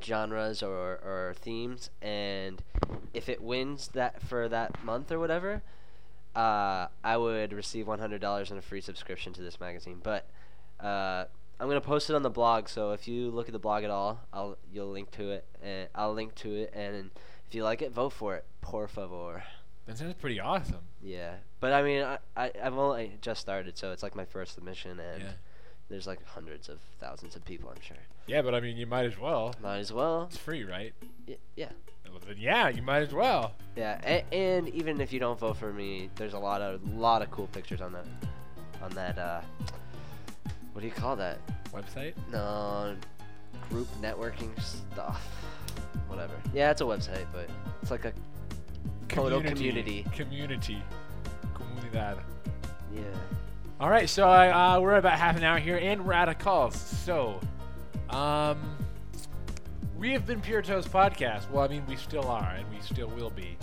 genres 0.05 0.61
or, 0.63 0.99
or 1.03 1.35
themes, 1.41 1.89
and 2.01 2.63
if 3.13 3.27
it 3.29 3.41
wins 3.41 3.89
that 3.89 4.21
for 4.21 4.47
that 4.49 4.83
month 4.83 5.11
or 5.11 5.19
whatever, 5.19 5.61
uh, 6.35 6.87
I 7.03 7.17
would 7.17 7.53
receive 7.53 7.85
$100 7.85 8.49
and 8.49 8.59
a 8.59 8.61
free 8.61 8.81
subscription 8.81 9.33
to 9.33 9.41
this 9.41 9.59
magazine. 9.59 9.99
But 10.03 10.27
uh, 10.79 11.25
I'm 11.59 11.67
gonna 11.67 11.81
post 11.81 12.09
it 12.09 12.15
on 12.15 12.23
the 12.23 12.29
blog, 12.29 12.67
so 12.67 12.91
if 12.91 13.07
you 13.07 13.31
look 13.31 13.47
at 13.47 13.53
the 13.53 13.59
blog 13.59 13.83
at 13.83 13.89
all, 13.89 14.19
I'll 14.33 14.57
you'll 14.71 14.91
link 14.91 15.11
to 15.11 15.31
it, 15.31 15.45
and 15.63 15.87
I'll 15.95 16.13
link 16.13 16.35
to 16.35 16.53
it, 16.53 16.73
and 16.73 17.11
if 17.47 17.55
you 17.55 17.63
like 17.63 17.81
it, 17.81 17.91
vote 17.91 18.11
for 18.11 18.35
it, 18.35 18.45
por 18.61 18.87
favor. 18.87 19.43
That 19.85 19.97
sounds 19.97 20.15
pretty 20.15 20.39
awesome. 20.39 20.81
Yeah, 21.01 21.35
but 21.59 21.71
I 21.71 21.81
mean, 21.83 22.01
I, 22.03 22.17
I 22.35 22.51
I've 22.61 22.77
only 22.77 23.17
just 23.21 23.39
started, 23.39 23.77
so 23.77 23.91
it's 23.91 24.03
like 24.03 24.15
my 24.15 24.25
first 24.25 24.55
submission, 24.55 24.99
and 24.99 25.21
Yeah. 25.21 25.29
There's 25.89 26.07
like 26.07 26.25
hundreds 26.25 26.69
of 26.69 26.79
thousands 26.99 27.35
of 27.35 27.45
people, 27.45 27.69
I'm 27.69 27.81
sure. 27.81 27.97
Yeah, 28.27 28.41
but 28.41 28.55
I 28.55 28.59
mean, 28.59 28.77
you 28.77 28.87
might 28.87 29.05
as 29.05 29.19
well. 29.19 29.53
Might 29.61 29.77
as 29.79 29.93
well. 29.93 30.23
It's 30.23 30.37
free, 30.37 30.63
right? 30.63 30.93
Y- 31.27 31.37
yeah. 31.55 31.69
Well, 32.09 32.21
then 32.25 32.37
yeah, 32.37 32.69
you 32.69 32.81
might 32.81 33.01
as 33.03 33.13
well. 33.13 33.53
Yeah, 33.75 33.99
and, 34.03 34.23
and 34.33 34.69
even 34.69 35.01
if 35.01 35.11
you 35.11 35.19
don't 35.19 35.37
vote 35.39 35.57
for 35.57 35.71
me, 35.73 36.09
there's 36.15 36.33
a 36.33 36.39
lot 36.39 36.61
of 36.61 36.81
lot 36.95 37.21
of 37.21 37.29
cool 37.31 37.47
pictures 37.47 37.81
on 37.81 37.91
that 37.93 38.05
on 38.81 38.91
that 38.91 39.17
uh 39.17 39.41
what 40.73 40.81
do 40.81 40.87
you 40.87 40.93
call 40.93 41.15
that? 41.15 41.39
Website? 41.73 42.13
No, 42.31 42.95
group 43.69 43.87
networking 44.01 44.51
stuff. 44.61 45.25
Whatever. 46.07 46.33
Yeah, 46.53 46.71
it's 46.71 46.81
a 46.81 46.85
website, 46.85 47.25
but 47.33 47.49
it's 47.81 47.91
like 47.91 48.05
a 48.05 48.13
photo 49.09 49.41
community. 49.41 50.05
Community. 50.13 50.81
Comunidad. 51.53 52.19
Yeah. 52.93 53.01
All 53.77 53.89
right, 53.89 54.09
so 54.09 54.29
uh, 54.29 54.79
we're 54.81 54.95
about 54.95 55.19
half 55.19 55.35
an 55.35 55.43
hour 55.43 55.59
here, 55.59 55.77
and 55.77 56.05
we're 56.05 56.13
out 56.13 56.29
of 56.29 56.39
calls. 56.39 56.77
So, 56.77 57.41
um, 58.09 58.57
we 59.97 60.13
have 60.13 60.25
been 60.25 60.39
Pure 60.39 60.61
Toast 60.61 60.89
Podcast. 60.89 61.51
Well, 61.51 61.65
I 61.65 61.67
mean, 61.67 61.83
we 61.85 61.97
still 61.97 62.25
are, 62.25 62.51
and 62.51 62.65
we 62.73 62.79
still 62.79 63.09
will 63.09 63.31
be. 63.31 63.57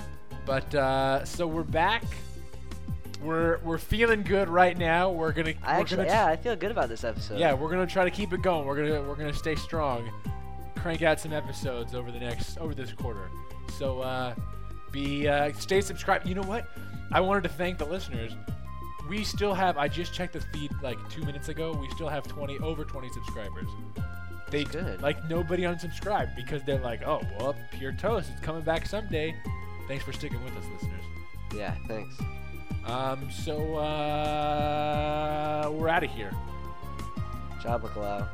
But 0.45 0.75
uh, 0.75 1.25
so 1.25 1.47
we're 1.47 1.63
back. 1.63 2.05
We're 3.23 3.57
we're 3.61 3.79
feeling 3.79 4.23
good 4.23 4.51
right 4.51 4.77
now. 4.77 5.11
We're 5.11 5.33
gonna. 5.33 5.55
I 5.63 5.77
we're 5.77 5.81
actually, 5.81 5.97
gonna 5.97 6.09
yeah, 6.09 6.27
I 6.27 6.37
feel 6.37 6.57
good 6.57 6.73
about 6.73 6.91
this 6.91 7.05
episode. 7.05 7.39
yeah, 7.39 7.55
we're 7.55 7.71
gonna 7.71 7.87
try 7.87 8.05
to 8.05 8.11
keep 8.11 8.35
it 8.35 8.43
going. 8.43 8.67
We're 8.67 8.77
gonna 8.77 9.09
we're 9.09 9.15
gonna 9.15 9.33
stay 9.33 9.55
strong. 9.55 10.11
Crank 10.77 11.01
out 11.01 11.21
some 11.21 11.33
episodes 11.33 11.95
over 11.95 12.11
the 12.11 12.21
next 12.21 12.59
over 12.59 12.75
this 12.75 12.93
quarter. 12.93 13.31
So 13.79 14.01
uh, 14.01 14.35
be 14.91 15.27
uh, 15.27 15.53
stay 15.55 15.81
subscribed. 15.81 16.27
You 16.27 16.35
know 16.35 16.43
what? 16.43 16.67
I 17.13 17.21
wanted 17.21 17.45
to 17.45 17.49
thank 17.49 17.79
the 17.79 17.87
listeners. 17.87 18.33
We 19.09 19.25
still 19.25 19.55
have. 19.55 19.77
I 19.79 19.89
just 19.89 20.15
checked 20.15 20.35
the 20.35 20.41
feed 20.41 20.71
like 20.83 20.97
two 21.11 21.23
minutes 21.25 21.49
ago. 21.49 21.73
We 21.73 21.89
still 21.91 22.09
have 22.09 22.27
20 22.27 22.59
over 22.61 22.85
20 22.85 23.09
subscribers. 23.11 23.69
They 24.51 24.65
good. 24.65 25.01
like 25.01 25.29
nobody 25.31 25.63
unsubscribed 25.63 26.37
because 26.37 26.63
they're 26.63 26.79
like, 26.81 27.03
oh 27.03 27.23
well, 27.39 27.55
pure 27.73 27.93
toast. 27.93 28.31
It's 28.31 28.41
coming 28.41 28.63
back 28.63 28.87
someday. 28.87 29.35
Thanks 29.89 30.05
for 30.05 30.13
sticking 30.13 30.43
with 30.45 30.55
us, 30.57 30.65
listeners. 30.75 31.05
Yeah, 31.55 31.75
thanks. 31.89 32.15
Um, 32.87 33.31
so 33.31 33.77
uh, 33.77 35.71
we're 35.73 35.89
out 35.89 36.05
of 36.05 36.11
here. 36.11 36.33
Job 37.63 37.83
Bacalao. 37.83 38.29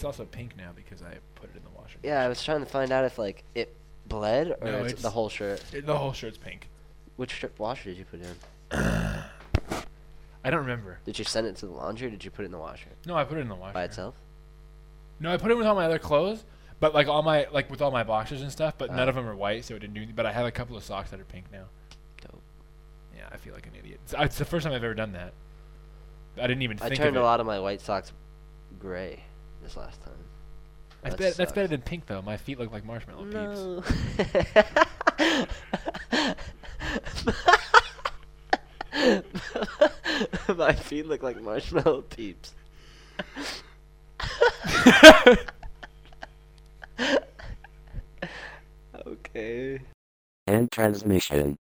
It's 0.00 0.04
also 0.06 0.24
pink 0.24 0.56
now 0.56 0.70
because 0.74 1.02
I 1.02 1.18
put 1.34 1.50
it 1.50 1.56
in 1.58 1.62
the 1.62 1.78
washer. 1.78 1.98
Yeah, 2.02 2.22
I 2.24 2.28
was 2.28 2.42
trying 2.42 2.60
to 2.60 2.66
find 2.66 2.90
out 2.90 3.04
if 3.04 3.18
like 3.18 3.44
it 3.54 3.76
bled 4.06 4.56
or 4.62 4.64
No, 4.64 4.78
it's 4.78 4.86
it's- 4.92 5.02
the 5.02 5.10
whole 5.10 5.28
shirt. 5.28 5.62
It- 5.74 5.84
the 5.84 5.98
whole 5.98 6.14
shirt's 6.14 6.38
pink. 6.38 6.70
Which 7.16 7.34
strip 7.34 7.58
washer 7.58 7.90
did 7.90 7.98
you 7.98 8.06
put 8.06 8.22
in? 8.22 8.34
I 10.42 10.48
don't 10.48 10.60
remember. 10.60 11.00
Did 11.04 11.18
you 11.18 11.26
send 11.26 11.46
it 11.48 11.56
to 11.56 11.66
the 11.66 11.72
laundry 11.72 12.06
or 12.06 12.10
did 12.10 12.24
you 12.24 12.30
put 12.30 12.44
it 12.44 12.46
in 12.46 12.50
the 12.52 12.56
washer? 12.58 12.88
No, 13.04 13.14
I 13.14 13.24
put 13.24 13.36
it 13.36 13.42
in 13.42 13.48
the 13.50 13.54
washer. 13.54 13.74
By 13.74 13.84
itself? 13.84 14.14
No, 15.20 15.30
I 15.30 15.36
put 15.36 15.50
it 15.50 15.58
with 15.58 15.66
all 15.66 15.74
my 15.74 15.84
other 15.84 15.98
clothes, 15.98 16.44
but 16.80 16.94
like 16.94 17.06
all 17.06 17.20
my 17.20 17.46
like 17.52 17.68
with 17.70 17.82
all 17.82 17.90
my 17.90 18.02
boxers 18.02 18.40
and 18.40 18.50
stuff. 18.50 18.76
But 18.78 18.88
none 18.88 19.00
Oh. 19.06 19.10
of 19.10 19.16
them 19.16 19.28
are 19.28 19.36
white, 19.36 19.66
so 19.66 19.74
it 19.74 19.80
didn't 19.80 19.92
do. 19.92 20.00
anything. 20.00 20.16
But 20.16 20.24
I 20.24 20.32
have 20.32 20.46
a 20.46 20.50
couple 20.50 20.78
of 20.78 20.82
socks 20.82 21.10
that 21.10 21.20
are 21.20 21.24
pink 21.24 21.44
now. 21.52 21.64
Dope. 22.22 22.40
Yeah, 23.14 23.28
I 23.30 23.36
feel 23.36 23.52
like 23.52 23.66
an 23.66 23.74
idiot. 23.78 24.00
It's, 24.04 24.14
it's 24.16 24.38
the 24.38 24.46
first 24.46 24.64
time 24.64 24.72
I've 24.72 24.82
ever 24.82 24.94
done 24.94 25.12
that. 25.12 25.34
I 26.38 26.46
didn't 26.46 26.62
even 26.62 26.78
I 26.80 26.88
think 26.88 26.96
turned 27.02 27.16
of 27.18 27.22
a 27.22 27.26
lot 27.26 27.40
of 27.40 27.44
my 27.44 27.60
white 27.60 27.82
socks 27.82 28.14
gray 28.78 29.24
this 29.62 29.76
last 29.76 30.02
time. 30.02 30.14
That's, 31.02 31.16
That 31.16 31.22
bet- 31.22 31.36
that's 31.36 31.52
better 31.52 31.68
than 31.68 31.80
pink 31.82 32.06
though. 32.06 32.22
My 32.22 32.36
feet 32.36 32.58
look 32.58 32.72
like 32.72 32.84
marshmallow 32.84 33.24
No. 33.24 33.82
my 40.54 40.72
feet 40.74 41.06
look 41.06 41.22
like 41.22 41.40
marshmallow 41.40 42.02
peeps. 42.02 42.54
okay. 49.06 49.80
End 50.46 50.70
transmission. 50.70 51.56